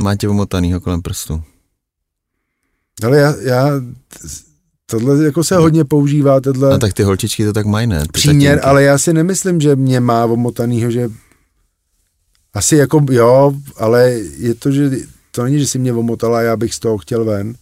[0.02, 1.42] Máte omotanýho kolem prstu.
[3.04, 3.70] Ale já, já
[4.86, 8.02] tohle jako se hodně používá, tohle No tak ty holčičky to tak mají, ne?
[8.02, 8.68] Ty příměr, tatínky.
[8.68, 11.10] ale já si nemyslím, že mě má omotanýho, že
[12.54, 14.90] asi jako jo, ale je to, že
[15.30, 17.54] to není, že si mě omotala a já bych z toho chtěl ven.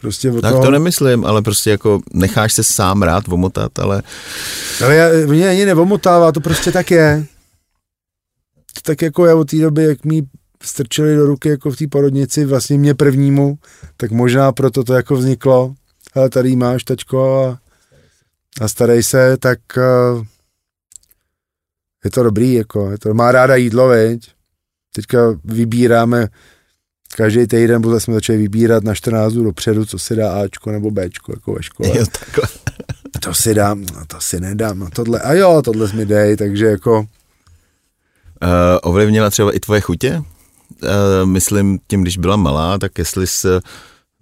[0.00, 4.02] Prostě od Tak toho, to nemyslím, ale prostě jako necháš se sám rád omotat, ale
[4.84, 7.26] Ale já, mě ani neomotává, to prostě tak je.
[8.74, 10.22] To tak jako já od té doby, jak mi
[10.62, 13.58] strčili do ruky jako v té porodnici, vlastně mě prvnímu,
[13.96, 15.74] tak možná proto to jako vzniklo.
[16.14, 17.58] Ale tady máš, tačko, a,
[18.60, 20.24] a starej se, tak uh,
[22.04, 24.30] je to dobrý, jako, je to, má ráda jídlo, veď.
[24.94, 26.28] Teďka vybíráme,
[27.16, 30.90] každý týden bude jsme začali vybírat na 14 dnů dopředu, co si dá Ačko nebo
[30.90, 32.48] Bčko, jako ve škole jo, takhle.
[33.20, 36.66] to si dám, no to si nedám, no tohle, a jo, tohle mi dej, takže
[36.66, 37.06] jako,
[38.42, 40.22] Uh, ovlivnila třeba i tvoje chutě?
[40.82, 40.88] Uh,
[41.24, 43.48] myslím tím, když byla malá, tak jestli jsi,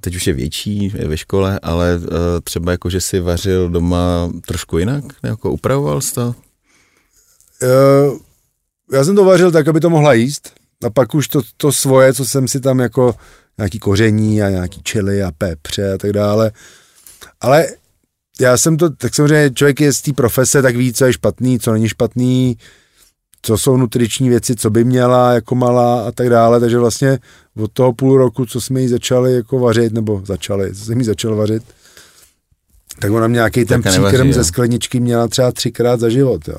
[0.00, 2.06] teď už je větší, je ve škole, ale uh,
[2.44, 6.34] třeba jako, že si vařil doma trošku jinak, jako upravoval jsi to?
[7.62, 8.18] uh,
[8.92, 10.52] já jsem to vařil tak, aby to mohla jíst,
[10.84, 13.14] a pak už to, to svoje, co jsem si tam jako,
[13.58, 16.52] nějaký koření a nějaký čili a pepře a tak dále,
[17.40, 17.66] ale
[18.40, 21.58] já jsem to, tak samozřejmě člověk je z té profese, tak ví, co je špatný,
[21.58, 22.58] co není špatný,
[23.42, 27.18] co jsou nutriční věci, co by měla jako malá a tak dále, takže vlastně
[27.56, 31.04] od toho půl roku, co jsme jí začali jako vařit, nebo začali, co jsem jí
[31.04, 31.62] začal vařit,
[33.00, 36.58] tak ona nějaký ten příkrm ze skleničky měla třeba třikrát za život, jo.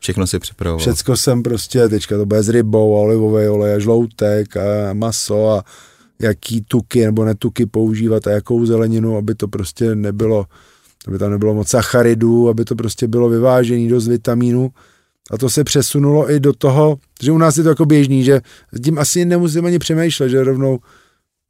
[0.00, 0.80] Všechno si připravoval.
[0.80, 5.64] Všecko jsem prostě, teďka to bude s rybou, olivový olej a žloutek a maso a
[6.18, 10.46] jaký tuky nebo netuky používat a jakou zeleninu, aby to prostě nebylo,
[11.08, 14.70] aby tam nebylo moc sacharidů, aby to prostě bylo vyvážený dost vitamínů.
[15.30, 18.40] A to se přesunulo i do toho, že u nás je to jako běžný, že
[18.84, 20.78] tím asi nemusím ani přemýšlet, že rovnou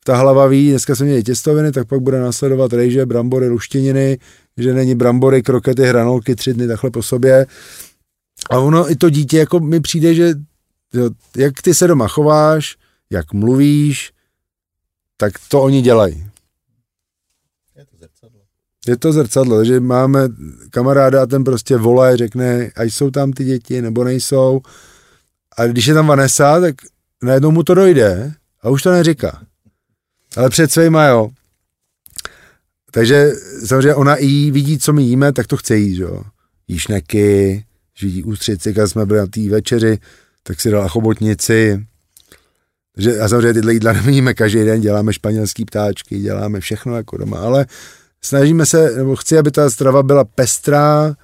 [0.04, 4.18] ta hlava ví, dneska jsme měli těstoviny, tak pak bude následovat rejže, brambory, luštěniny,
[4.56, 7.46] že není brambory, krokety, hranolky tři dny takhle po sobě.
[8.50, 10.34] A ono i to dítě, jako mi přijde, že
[11.36, 12.76] jak ty se doma chováš,
[13.10, 14.12] jak mluvíš,
[15.16, 16.27] tak to oni dělají.
[18.88, 20.28] Je to zrcadlo, takže máme
[20.70, 24.60] kamaráda a ten prostě volá, řekne, ať jsou tam ty děti, nebo nejsou.
[25.56, 26.74] A když je tam Vanessa, tak
[27.22, 28.32] najednou mu to dojde
[28.62, 29.42] a už to neříká.
[30.36, 31.30] Ale před svýma, jo.
[32.90, 33.32] Takže
[33.64, 36.22] samozřejmě ona i vidí, co my jíme, tak to chce jíst, jo.
[36.68, 37.64] Jí šneky,
[37.94, 39.98] že vidí ústřici, když jsme byli na té večeři,
[40.42, 41.86] tak si dala chobotnici.
[42.94, 47.38] Takže, a samozřejmě tyhle jídla nemíme každý den, děláme španělský ptáčky, děláme všechno jako doma,
[47.38, 47.66] ale
[48.24, 51.14] snažíme se, nebo chci, aby ta strava byla pestrá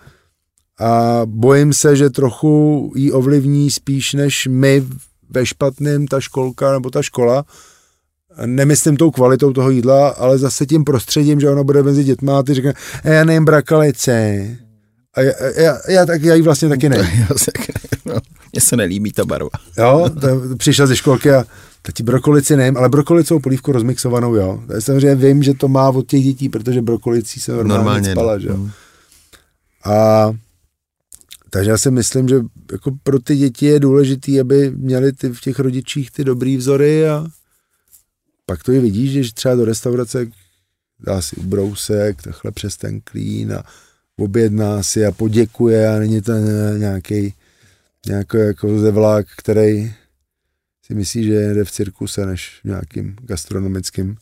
[0.80, 4.84] a bojím se, že trochu jí ovlivní spíš než my
[5.30, 7.44] ve špatném ta školka nebo ta škola.
[8.46, 12.42] Nemyslím tou kvalitou toho jídla, ale zase tím prostředím, že ona bude mezi dětma a
[12.42, 12.74] ty řekne,
[13.04, 14.46] "E, já nejím brakalice.
[15.14, 17.26] A já, já, já, tak, já jí vlastně taky nejím.
[18.14, 18.20] No,
[18.52, 19.48] Mně se nelíbí ta barva.
[19.78, 21.44] Jo, to, přišel ze školky a
[21.82, 24.62] tati brokolici nejím, ale brokolicou polívku rozmixovanou, jo.
[24.74, 28.10] Já samozřejmě vím, že to má od těch dětí, protože brokolicí se normálně, Normálně.
[28.12, 28.38] spala, no.
[28.40, 28.56] že jo.
[28.56, 28.70] Mm.
[29.84, 30.30] A
[31.50, 32.36] takže já si myslím, že
[32.72, 37.08] jako pro ty děti je důležitý, aby měli ty, v těch rodičích ty dobrý vzory
[37.08, 37.26] a
[38.46, 40.26] pak to i vidíš, když třeba do restaurace
[41.06, 43.62] dá si ubrousek, takhle přes ten klín a
[44.18, 46.32] objedná si a poděkuje a není to
[46.78, 47.34] nějaký
[48.06, 49.94] nějaký jako zevlák, který
[50.86, 54.16] si myslí, že jede v cirkuse, než v nějakým gastronomickým,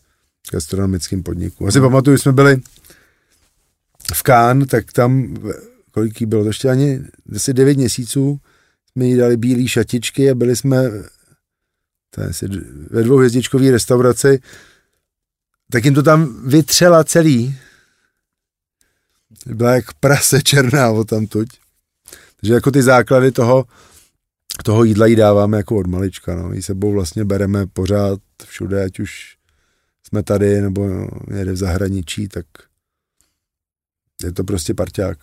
[0.52, 1.66] gastronomickým podniku.
[1.66, 2.60] Asi pamatuju, jsme byli
[4.14, 5.36] v Kán, tak tam,
[5.90, 7.00] kolik jí bylo, to ještě ani
[7.34, 8.40] asi 9 měsíců,
[8.92, 10.90] jsme jí dali bílé šatičky a byli jsme
[12.28, 12.48] asi
[12.90, 14.42] ve dvouhvězdičkové restauraci,
[15.70, 17.56] tak jim to tam vytřela celý.
[19.46, 21.48] Byla jak prase černá o tamtuť.
[22.43, 23.64] Takže jako ty základy toho,
[24.64, 26.53] toho jídla jí dáváme jako od malička, no.
[26.53, 29.36] Jí sebou vlastně bereme pořád všude, ať už
[30.07, 32.47] jsme tady nebo no, jede v zahraničí, tak
[34.24, 35.18] je to prostě parťák.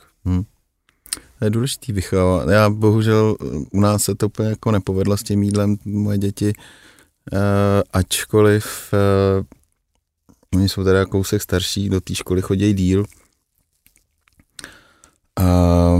[1.39, 2.49] To je důležitý vychovávat.
[2.49, 3.35] Já bohužel
[3.71, 6.53] u nás se to úplně jako nepovedlo s tím jídlem moje děti,
[7.33, 7.39] uh,
[7.93, 9.45] ačkoliv uh,
[10.55, 13.05] oni jsou teda kousek starší, do té školy chodí díl.
[15.39, 15.99] A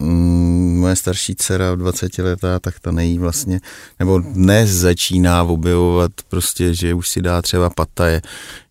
[0.00, 3.60] mm, moje starší dcera 20 letá, tak ta nejí vlastně,
[3.98, 8.22] nebo dnes začíná objevovat prostě, že už si dá třeba pataje.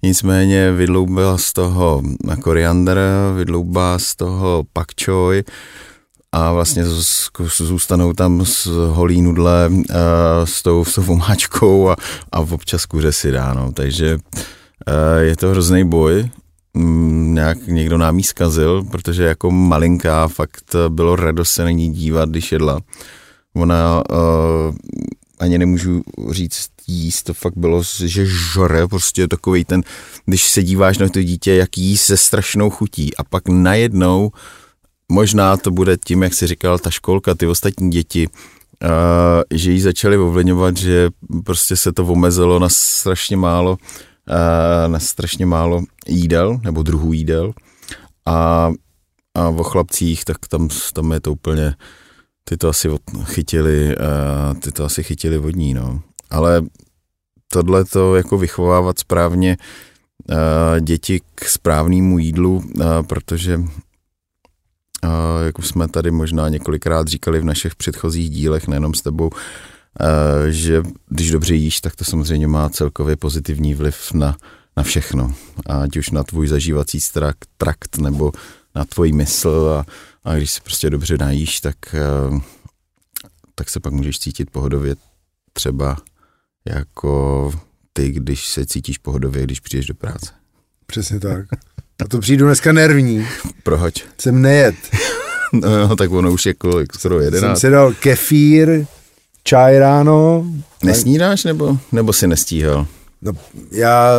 [0.04, 2.02] Nicméně vydloubila z toho
[2.42, 3.00] koriander,
[3.36, 5.44] vydloubá z toho pak choi,
[6.32, 6.84] a vlastně
[7.58, 9.70] zůstanou tam s holí nudle
[10.44, 11.96] s tou, s tou vomáčkou a,
[12.32, 13.72] a občas kuře si dá, no.
[13.72, 14.18] takže
[15.20, 16.30] je to hrozný boj,
[16.76, 22.30] nějak někdo nám jí zkazil, protože jako malinká fakt bylo radost se na ní dívat,
[22.30, 22.80] když jedla.
[23.56, 24.76] Ona uh,
[25.40, 29.84] ani nemůžu říct jíst, to fakt bylo, že žore, prostě takový ten,
[30.26, 34.32] když se díváš na to dítě, jak jí se strašnou chutí a pak najednou
[35.10, 38.90] možná to bude tím, jak si říkal, ta školka, ty ostatní děti, uh,
[39.52, 41.10] že jí začaly ovlivňovat, že
[41.44, 43.78] prostě se to omezilo na strašně málo,
[44.88, 47.54] na strašně málo jídel, nebo druhů jídel.
[48.26, 48.72] A,
[49.36, 51.76] a o chlapcích, tak tam, tam je to úplně,
[52.44, 52.90] ty to asi
[53.24, 56.02] chytili, uh, ty to asi chytili vodní, no.
[56.30, 56.62] Ale
[57.48, 59.58] tohle to jako vychovávat správně
[60.30, 62.64] uh, děti k správnému jídlu,
[63.08, 63.60] protože
[65.46, 69.30] jak jsme tady možná několikrát říkali v našich předchozích dílech, nejenom s tebou,
[70.50, 74.38] že když dobře jíš, tak to samozřejmě má celkově pozitivní vliv na,
[74.78, 75.36] na všechno.
[75.66, 78.32] Ať už na tvůj zažívací strakt, trakt nebo
[78.76, 79.86] na tvůj mysl a,
[80.24, 81.76] a když se prostě dobře najíš, tak,
[83.56, 84.96] tak se pak můžeš cítit pohodově
[85.54, 85.98] třeba
[86.66, 87.54] jako
[87.94, 90.32] ty, když se cítíš pohodově, když přijdeš do práce.
[90.86, 91.46] Přesně tak.
[92.04, 93.28] A to přijdu dneska nervní.
[93.64, 94.06] Proč?
[94.22, 94.76] Jsem nejet.
[95.54, 97.60] no, tak ono už je kolik, skoro jedenáct.
[97.60, 98.86] Jsem si dal kefír,
[99.48, 100.46] čaj ráno.
[100.84, 102.88] Nesnídáš nebo, nebo si nestíhal?
[103.22, 103.32] No,
[103.72, 104.12] já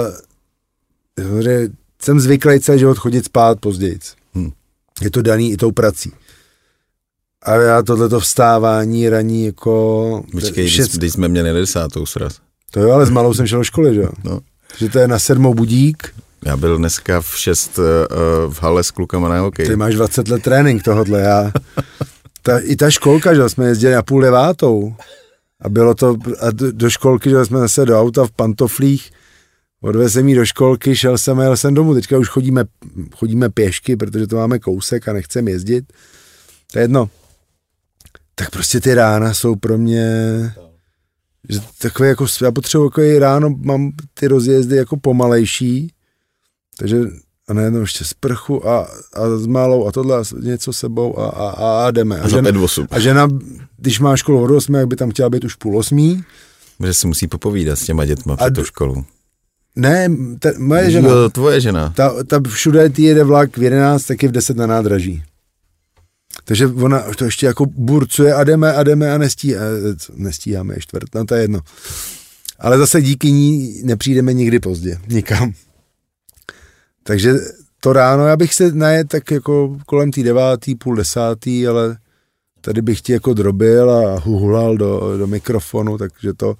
[1.41, 1.68] že
[2.03, 3.99] jsem zvyklý celý život chodit spát později.
[4.35, 4.51] Hmm.
[5.01, 6.12] Je to daný i tou prací.
[7.43, 10.24] A já tohleto vstávání raní jako...
[10.33, 10.97] Počkej, šest...
[10.97, 12.39] když, jsme měli desátou sraz.
[12.70, 14.11] To jo, ale s malou jsem šel do školy, že jo?
[14.24, 14.41] No.
[14.79, 16.14] Že to je na sedmou budík,
[16.47, 17.85] já byl dneska v 6 uh,
[18.53, 19.66] v hale s klukama na hokej.
[19.66, 21.53] Ty máš 20 let trénink tohohle, já.
[22.47, 24.94] Ta, I ta školka, že jsme jezdili na půl devátou.
[25.61, 29.11] A bylo to, a do, školky, že jsme zase do auta v pantoflích,
[29.80, 31.94] odvezl jsem do školky, šel jsem a jel jsem domů.
[31.94, 32.64] Teďka už chodíme,
[33.14, 35.92] chodíme pěšky, protože to máme kousek a nechcem jezdit.
[36.72, 37.11] To je jedno.
[38.34, 40.07] Tak prostě ty rána jsou pro mě
[41.49, 45.92] že takové jako, já potřebuji jako ráno, mám ty rozjezdy jako pomalejší,
[46.78, 46.97] takže
[47.49, 51.49] a najednou ještě sprchu a, a s malou a tohle a něco sebou a, a,
[51.49, 52.20] a, a jdeme.
[52.20, 52.51] A žena,
[52.90, 53.28] a žena,
[53.76, 56.24] když má školu od 8, jak by tam chtěla být už půl osmí.
[56.86, 59.05] Že si musí popovídat s těma dětma před tou školou.
[59.76, 61.09] Ne, ta, moje žena.
[61.09, 61.92] Jo, tvoje žena.
[61.97, 65.22] Ta, ta všude ty jede vlak v 11, taky v 10 na nádraží.
[66.44, 69.61] Takže ona to ještě jako burcuje a jdeme a jdeme a nestí, a
[70.14, 71.61] nestíháme je čtvrt, no to je jedno.
[72.59, 75.53] Ale zase díky ní nepřijdeme nikdy pozdě, nikam.
[77.07, 77.34] Takže
[77.80, 81.96] to ráno, já bych se najet tak jako kolem té devátý, půl desátý, ale
[82.61, 86.54] tady bych ti jako drobil a huhlal do, do mikrofonu, takže to,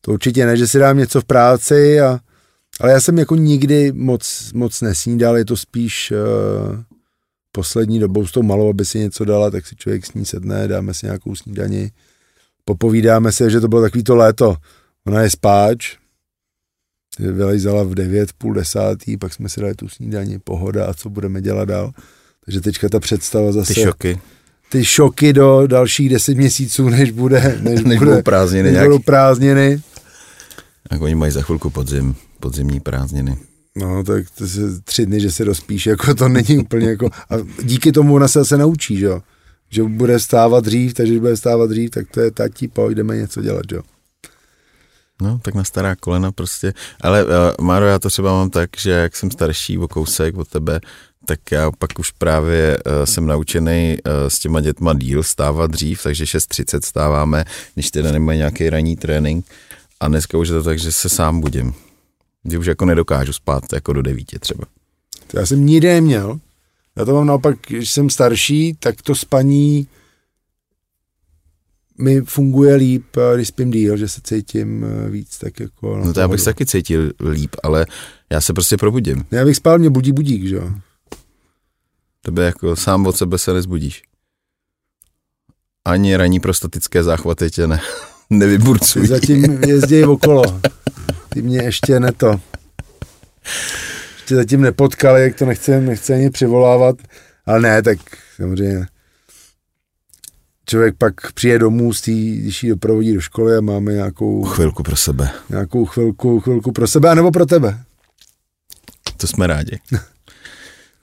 [0.00, 2.18] to určitě ne, že si dám něco v práci, a,
[2.80, 6.82] ale já jsem jako nikdy moc, moc nesnídal, je to spíš uh,
[7.52, 10.68] poslední dobou s tou malou, aby si něco dala, tak si člověk s ní sedne,
[10.68, 11.90] dáme si nějakou snídani,
[12.64, 14.56] popovídáme se, že to bylo takový to léto,
[15.06, 15.96] ona je spáč,
[17.18, 21.40] vylejzala v 9, půl desátý, pak jsme si dali tu snídaní, pohoda a co budeme
[21.40, 21.92] dělat dál.
[22.44, 23.74] Takže teďka ta představa zase...
[23.74, 24.20] Ty šoky.
[24.70, 27.58] Ty šoky do dalších 10 měsíců, než bude...
[27.60, 28.72] Než, než bude, budou prázdniny.
[28.72, 29.82] Než budou prázdniny.
[30.90, 33.38] Tak oni mají za chvilku podzim, podzimní prázdniny.
[33.76, 37.06] No, tak to se tři dny, že se rozpíš, jako to není úplně jako...
[37.06, 39.22] A díky tomu ona se zase naučí, že jo?
[39.70, 43.42] Že bude stávat dřív, takže když bude stávat dřív, tak to je tati, pojďme něco
[43.42, 43.82] dělat, jo?
[45.22, 46.74] No, tak na stará kolena prostě.
[47.00, 50.48] Ale uh, Máro, já to třeba mám tak, že jak jsem starší o kousek od
[50.48, 50.80] tebe,
[51.26, 56.02] tak já pak už právě uh, jsem naučený uh, s těma dětma díl stávat dřív,
[56.02, 57.44] takže 6.30 stáváme,
[57.74, 59.46] když teda nemají nějaký ranní trénink.
[60.00, 61.74] A dneska už je to tak, že se sám budím.
[62.50, 64.64] Že už jako nedokážu spát jako do devíti třeba.
[65.26, 66.40] To já jsem nikdy neměl.
[66.96, 69.86] Já to mám naopak, když jsem starší, tak to spaní
[71.98, 75.96] mi funguje líp, eh, když spím díl, že se cítím eh, víc tak jako...
[75.96, 77.86] No to já bych se taky cítil líp, ale
[78.30, 79.24] já se prostě probudím.
[79.30, 80.72] Já bych spal, mě budí budík, že jo.
[82.22, 84.02] Tebe jako sám od sebe se nezbudíš.
[85.84, 87.80] Ani ranní prostatické záchvaty tě ne,
[88.30, 89.02] nevyburcují.
[89.02, 90.60] Ty zatím jezdí okolo.
[91.28, 92.40] Ty mě ještě neto.
[94.16, 96.96] Ještě zatím nepotkali, jak to nechce, nechce ani přivolávat.
[97.46, 97.98] Ale ne, tak
[98.36, 98.86] samozřejmě
[100.68, 104.82] člověk pak přijde domů, z tý, když ji doprovodí do školy a máme nějakou, Chvilku
[104.82, 105.30] pro sebe.
[105.50, 107.78] nějakou chvilku, chvilku pro sebe, anebo pro tebe.
[109.16, 109.78] To jsme rádi.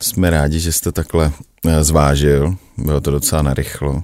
[0.02, 1.32] jsme rádi, že jste takhle
[1.68, 2.56] eh, zvážil.
[2.78, 4.04] Bylo to docela narychlo.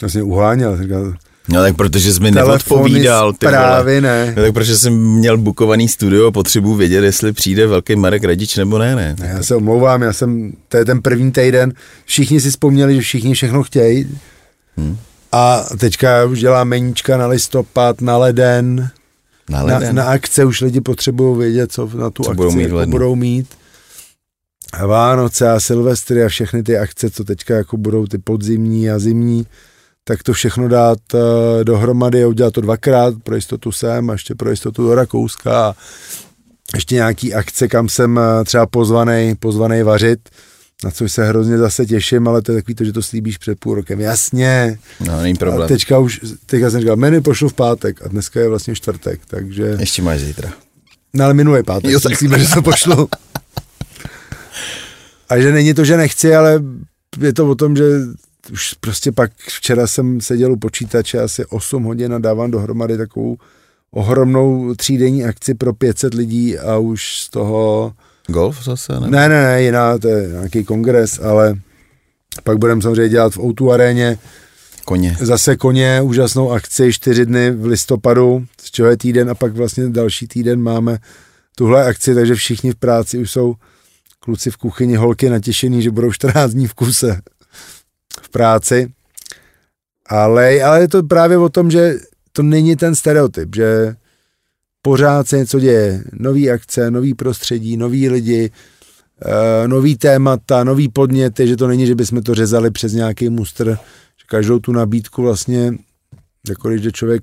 [0.00, 1.14] Vlastně uháněl, říkal,
[1.50, 4.34] No tak protože jsi mi neodpovídal, ty zprávy, ne.
[4.36, 8.56] No tak protože jsem měl bukovaný studio a potřebuji vědět, jestli přijde velký Marek Radič
[8.56, 9.16] nebo ne, ne.
[9.20, 11.72] Ne, Já se omlouvám, já jsem, to je ten první týden,
[12.04, 14.18] všichni si vzpomněli, že všichni všechno chtějí.
[14.78, 14.96] Hmm.
[15.32, 18.90] A teďka už dělám meníčka na listopad, na leden,
[19.50, 19.96] Na na, leden.
[19.96, 23.14] na akce, už lidi potřebují vědět, co na tu Co akci budou mít jako budou
[23.16, 23.46] mít.
[24.72, 28.98] A Vánoce a Silvestry a všechny ty akce, co teďka jako budou ty podzimní a
[28.98, 29.46] zimní,
[30.04, 31.20] tak to všechno dát uh,
[31.64, 35.74] dohromady a udělat to dvakrát, pro jistotu sem a ještě pro jistotu do Rakouska a
[36.74, 40.28] ještě nějaký akce, kam jsem eh, třeba pozvaný, pozvaný vařit,
[40.84, 43.58] na což se hrozně zase těším, ale to je takový to, že to slíbíš před
[43.58, 44.00] půl rokem.
[44.00, 44.78] Jasně.
[45.00, 45.68] No, není A problém.
[45.68, 49.76] teďka už, teďka jsem říkal, menu pošlu v pátek a dneska je vlastně čtvrtek, takže...
[49.80, 50.52] Ještě máš zítra.
[51.14, 52.10] No ale minulý pátek, Jo, si tak.
[52.10, 53.08] myslíme, že to pošlu.
[55.28, 56.62] A že není to, že nechci, ale
[57.20, 57.84] je to o tom, že
[58.52, 63.36] už prostě pak včera jsem seděl u počítače asi 8 hodin a dávám dohromady takovou
[63.90, 67.92] ohromnou třídenní akci pro 500 lidí a už z toho...
[68.28, 69.10] Golf zase, ne?
[69.10, 71.58] Ne, ne, ne, jiná, to je nějaký kongres, ale
[72.44, 74.18] pak budeme samozřejmě dělat v O2 aréně
[74.84, 75.16] Koně.
[75.20, 79.88] zase koně, úžasnou akci, čtyři dny v listopadu, z čeho je týden a pak vlastně
[79.88, 80.98] další týden máme
[81.54, 83.54] tuhle akci, takže všichni v práci už jsou
[84.20, 87.20] kluci v kuchyni, holky natěšený, že budou 14 dní v kuse
[88.22, 88.92] v práci.
[90.06, 91.94] Ale, ale je to právě o tom, že
[92.32, 93.96] to není ten stereotyp, že
[94.82, 96.04] pořád se něco děje.
[96.12, 98.50] Nový akce, nový prostředí, noví lidi,
[99.24, 103.70] eh, nový témata, nový podněty, že to není, že bychom to řezali přes nějaký mustr,
[104.20, 105.72] že každou tu nabídku vlastně,
[106.48, 107.22] jako když jde člověk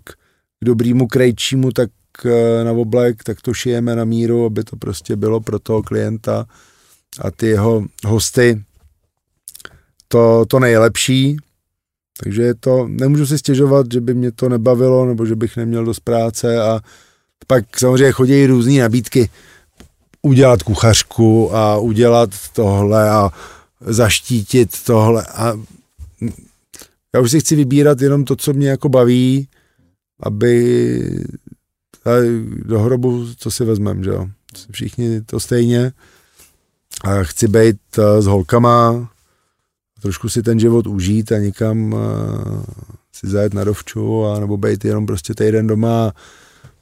[0.59, 1.89] k dobrýmu krejčímu, tak
[2.25, 6.45] eh, na oblek, tak to šijeme na míru, aby to prostě bylo pro toho klienta
[7.21, 8.63] a ty jeho hosty
[10.07, 11.37] to, to nejlepší.
[12.23, 15.85] Takže je to, nemůžu si stěžovat, že by mě to nebavilo, nebo že bych neměl
[15.85, 16.79] dost práce a
[17.47, 19.29] pak samozřejmě chodí různé nabídky
[20.21, 23.29] udělat kuchařku a udělat tohle a
[23.81, 25.53] zaštítit tohle a
[27.15, 29.47] já už si chci vybírat jenom to, co mě jako baví,
[30.19, 31.25] aby
[32.65, 34.27] do hrobu, co si vezmem, že jo.
[34.71, 35.91] Všichni to stejně.
[37.03, 39.09] A chci být eh, s holkama,
[40.01, 41.97] trošku si ten život užít a někam eh,
[43.13, 46.13] si zajet na dovču, a nebo být jenom prostě týden doma,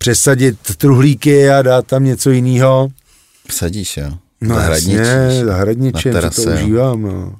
[0.03, 2.87] přesadit truhlíky a dát tam něco jiného.
[3.51, 4.09] Sadíš, jo?
[4.41, 4.97] No Zahradničíš.
[4.97, 6.55] jasně, zahradničím, Na si to terase, jo.
[6.65, 7.35] užívám, no.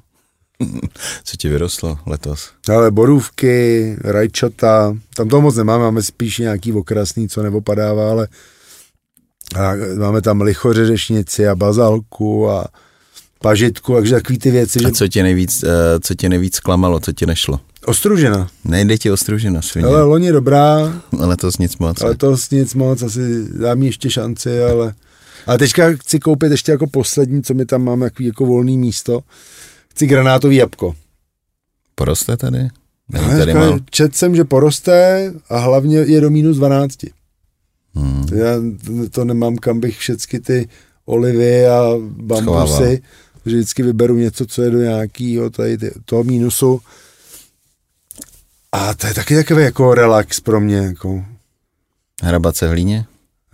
[1.24, 2.50] Co ti vyrostlo letos?
[2.68, 8.28] Ale borůvky, rajčata, tam toho moc nemáme, máme spíš nějaký okrasný, co neopadává, ale
[9.56, 12.66] a máme tam lichoře řešnici a bazalku a
[13.42, 17.00] pažitku, takže takový ty věci, že A co tě nejvíc, eh, co tě nejvíc klamalo,
[17.00, 17.60] co ti nešlo?
[17.84, 18.48] Ostružena.
[18.64, 22.02] Nejde ti ostružina svině, Ale loni dobrá, ale to nic moc.
[22.02, 24.94] ale to nic moc, asi dám ještě šanci, ale...
[25.46, 29.20] A teďka chci koupit ještě jako poslední, co my tam máme, jako, jako volný místo.
[29.90, 30.94] Chci granátový jabko.
[31.94, 32.58] Poroste tady?
[33.08, 33.78] Není Ale tady mal.
[33.90, 36.98] Čet jsem, že poroste a hlavně je do minus 12.
[37.94, 38.26] Hmm.
[38.28, 38.54] To Já
[39.10, 40.68] to nemám, kam bych všechny ty
[41.04, 42.90] olivy a bambusy, Schovával.
[43.46, 46.80] že vždycky vyberu něco, co je do nějakého tady toho mínusu.
[48.74, 50.76] A to je taky takový jako relax pro mě.
[50.76, 51.24] Jako.
[52.22, 53.06] Hrabat se v hlíně?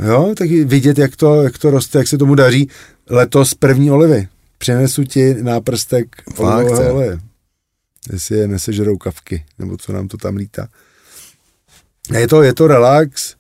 [0.07, 2.71] Jo, taky vidět, jak to, jak to roste, jak se tomu daří.
[3.11, 4.29] Letos první olivy.
[4.59, 6.07] Přinesu ti náprstek
[6.37, 7.21] olivového oleje.
[8.13, 10.69] Jestli je nesežerou kavky, nebo co nám to tam lítá.
[12.15, 13.35] A Je to, je to relax,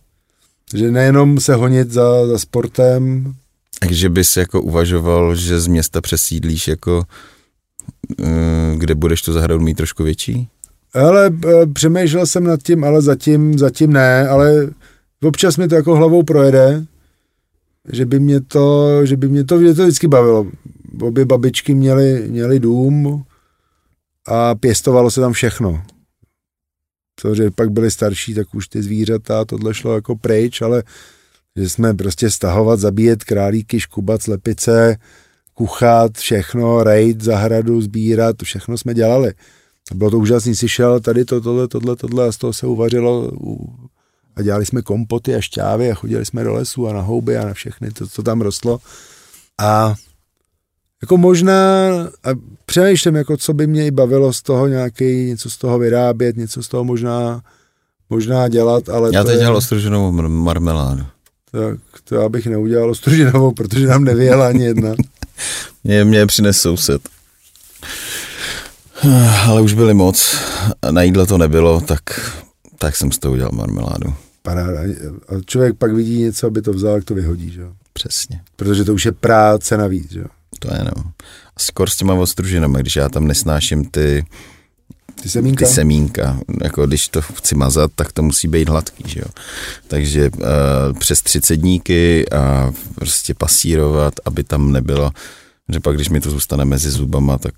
[0.74, 3.34] že nejenom se honit za, za sportem,
[3.78, 7.04] Takže bys jako uvažoval, že z města přesídlíš jako,
[8.20, 10.48] eh, kde budeš tu zahradu mít trošku větší?
[10.94, 14.70] Ale e, přemýšlel jsem nad tím, ale zatím, zatím ne, ale
[15.22, 16.84] občas mi to jako hlavou projede,
[17.92, 20.46] že by mě to, že by mě to, mě to vždycky bavilo.
[21.00, 23.24] Obě babičky měly, měly dům
[24.26, 25.82] a pěstovalo se tam všechno.
[27.20, 30.82] Samozřejmě pak byli starší, tak už ty zvířata, tohle šlo jako pryč, ale
[31.56, 34.96] že jsme prostě stahovat, zabíjet králíky, škubat, slepice,
[35.54, 39.32] kuchat, všechno, rejt, zahradu, sbírat, všechno jsme dělali.
[39.94, 43.30] Bylo to úžasný, si šel tady to, tohle, tohle, tohle a z toho se uvařilo
[44.36, 47.44] a dělali jsme kompoty a šťávy a chodili jsme do lesu a na houby a
[47.46, 48.78] na všechny, to, co tam rostlo.
[49.58, 49.94] A
[51.02, 51.54] jako možná,
[52.24, 52.28] a
[52.66, 56.62] přemýšlím, jako co by mě i bavilo z toho nějaký, něco z toho vyrábět, něco
[56.62, 57.42] z toho možná,
[58.10, 61.02] možná dělat, ale Já teď je, dělal ostruženou marmeládu.
[61.52, 64.94] tak, to já bych neudělal ostružinovou, protože nám nevyjela ani jedna.
[65.84, 67.02] Mě, mě přines soused.
[69.46, 70.36] Ale už byly moc,
[70.90, 72.02] na jídlo to nebylo, tak,
[72.78, 74.14] tak jsem z toho udělal marmeládu.
[74.42, 74.80] Paráda.
[75.28, 77.60] A člověk pak vidí něco, aby to vzal, jak to vyhodí, že?
[77.60, 77.72] jo?
[77.92, 78.40] Přesně.
[78.56, 80.20] Protože to už je práce navíc, že?
[80.20, 80.26] jo?
[80.58, 81.02] To je no.
[81.56, 84.24] A skoro s těma ostruženama, když já tam nesnáším ty,
[85.22, 85.66] Ty semínka?
[85.66, 86.40] ty semínka.
[86.62, 89.26] Jako když to chci mazat, tak to musí být hladký, že jo.
[89.88, 95.10] Takže uh, přes 30 dníky a prostě pasírovat, aby tam nebylo,
[95.72, 97.52] že pak když mi to zůstane mezi zubama, tak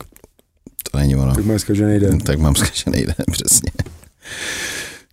[0.91, 1.35] to není ono.
[1.35, 2.21] tak máš zkažený den.
[2.21, 3.71] Tak mám zkažený den, přesně.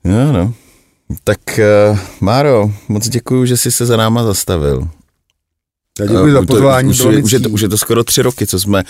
[0.04, 0.54] No, no.
[1.24, 1.40] Tak
[1.92, 4.88] uh, Máro, moc děkuju, že jsi se za náma zastavil.
[6.00, 6.94] Já děkuji za Eh, pozvání.
[6.94, 8.84] To, už, už, je to, už je to skoro tři roky, co jsme,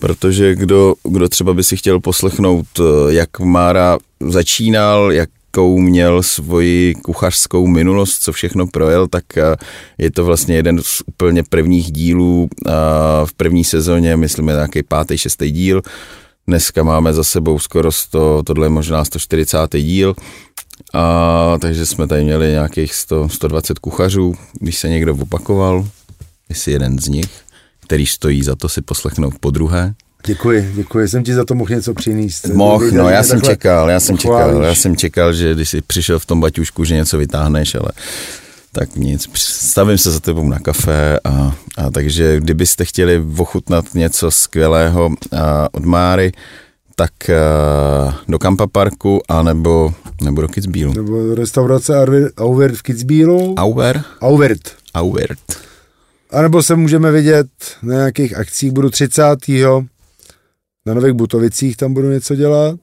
[0.00, 6.94] protože kdo, kdo třeba by si chtěl poslechnout, eh, jak Mára začínal, jakou měl svoji
[6.94, 9.24] kuchařskou minulost, co všechno projel, tak
[9.98, 12.48] je to vlastně jeden z úplně prvních dílů
[13.24, 15.82] v první sezóně, myslím, je nějaký pátý, šestý díl.
[16.46, 19.58] Dneska máme za sebou skoro 100, tohle je možná 140.
[19.76, 20.14] díl,
[20.92, 25.88] a, takže jsme tady měli nějakých 100, 120 kuchařů, když se někdo opakoval,
[26.50, 27.30] jsi jeden z nich,
[27.80, 29.94] který stojí za to si poslechnout po druhé.
[30.26, 31.08] Děkuji, děkuji.
[31.08, 32.46] Jsem ti za to mohl něco přinést.
[32.46, 35.82] Moh, Dobrý, no já jsem čekal, já jsem čekal, já jsem čekal, že když jsi
[35.82, 37.88] přišel v tom baťušku, že něco vytáhneš, ale
[38.74, 44.30] tak nic, stavím se za tebou na kafe a, a takže kdybyste chtěli ochutnat něco
[44.30, 46.32] skvělého a, od Máry,
[46.96, 50.92] tak a, do Kampa Parku anebo nebo do Kitzbühelu.
[50.94, 51.92] Nebo restaurace
[52.36, 53.54] Auvert v Kitzbühelu.
[53.56, 54.02] Auer?
[54.20, 54.72] Auvert.
[54.94, 55.38] Auert.
[56.30, 57.48] A nebo se můžeme vidět
[57.82, 58.72] na nějakých akcích.
[58.72, 59.22] Budu 30.
[60.86, 62.80] Na Nových Butovicích tam budu něco dělat.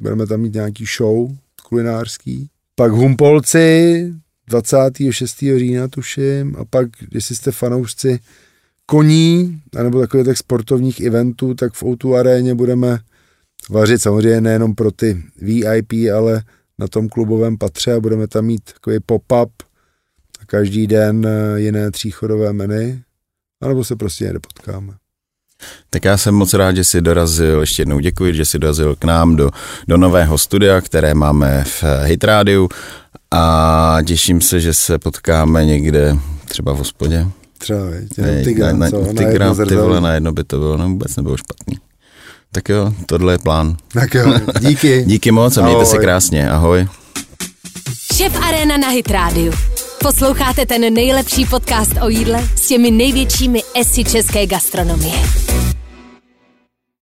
[0.00, 1.30] Budeme tam mít nějaký show
[1.68, 2.48] kulinářský.
[2.74, 4.12] Pak Humpolci
[4.48, 5.38] 26.
[5.38, 6.56] října tuším.
[6.58, 8.20] A pak, jestli jste fanoušci
[8.86, 12.98] koní, anebo takových tak sportovních eventů, tak v O2 aréně budeme
[13.70, 16.42] vařit samozřejmě nejenom pro ty VIP, ale
[16.78, 19.50] na tom klubovém patře a budeme tam mít takový pop-up
[20.40, 23.00] a každý den eh, jiné tříchodové menu,
[23.62, 24.94] anebo se prostě někde potkáme.
[25.90, 29.04] Tak já jsem moc rád, že jsi dorazil, ještě jednou děkuji, že jsi dorazil k
[29.04, 29.50] nám do,
[29.88, 32.68] do nového studia, které máme v Hit Rádiu
[33.30, 37.26] a těším se, že se potkáme někde třeba v hospodě.
[37.58, 37.78] Třeba,
[38.44, 41.78] tygra, na, na, ty vole, na jedno by to bylo, no vůbec nebylo špatný.
[42.52, 43.76] Tak jo, tohle je plán.
[43.92, 45.04] Tak jo, díky.
[45.06, 46.88] Díky moc a mějte se krásně, ahoj.
[48.14, 49.52] Šef Arena na Hit Radio.
[50.02, 55.14] Posloucháte ten nejlepší podcast o jídle s těmi největšími esy české gastronomie.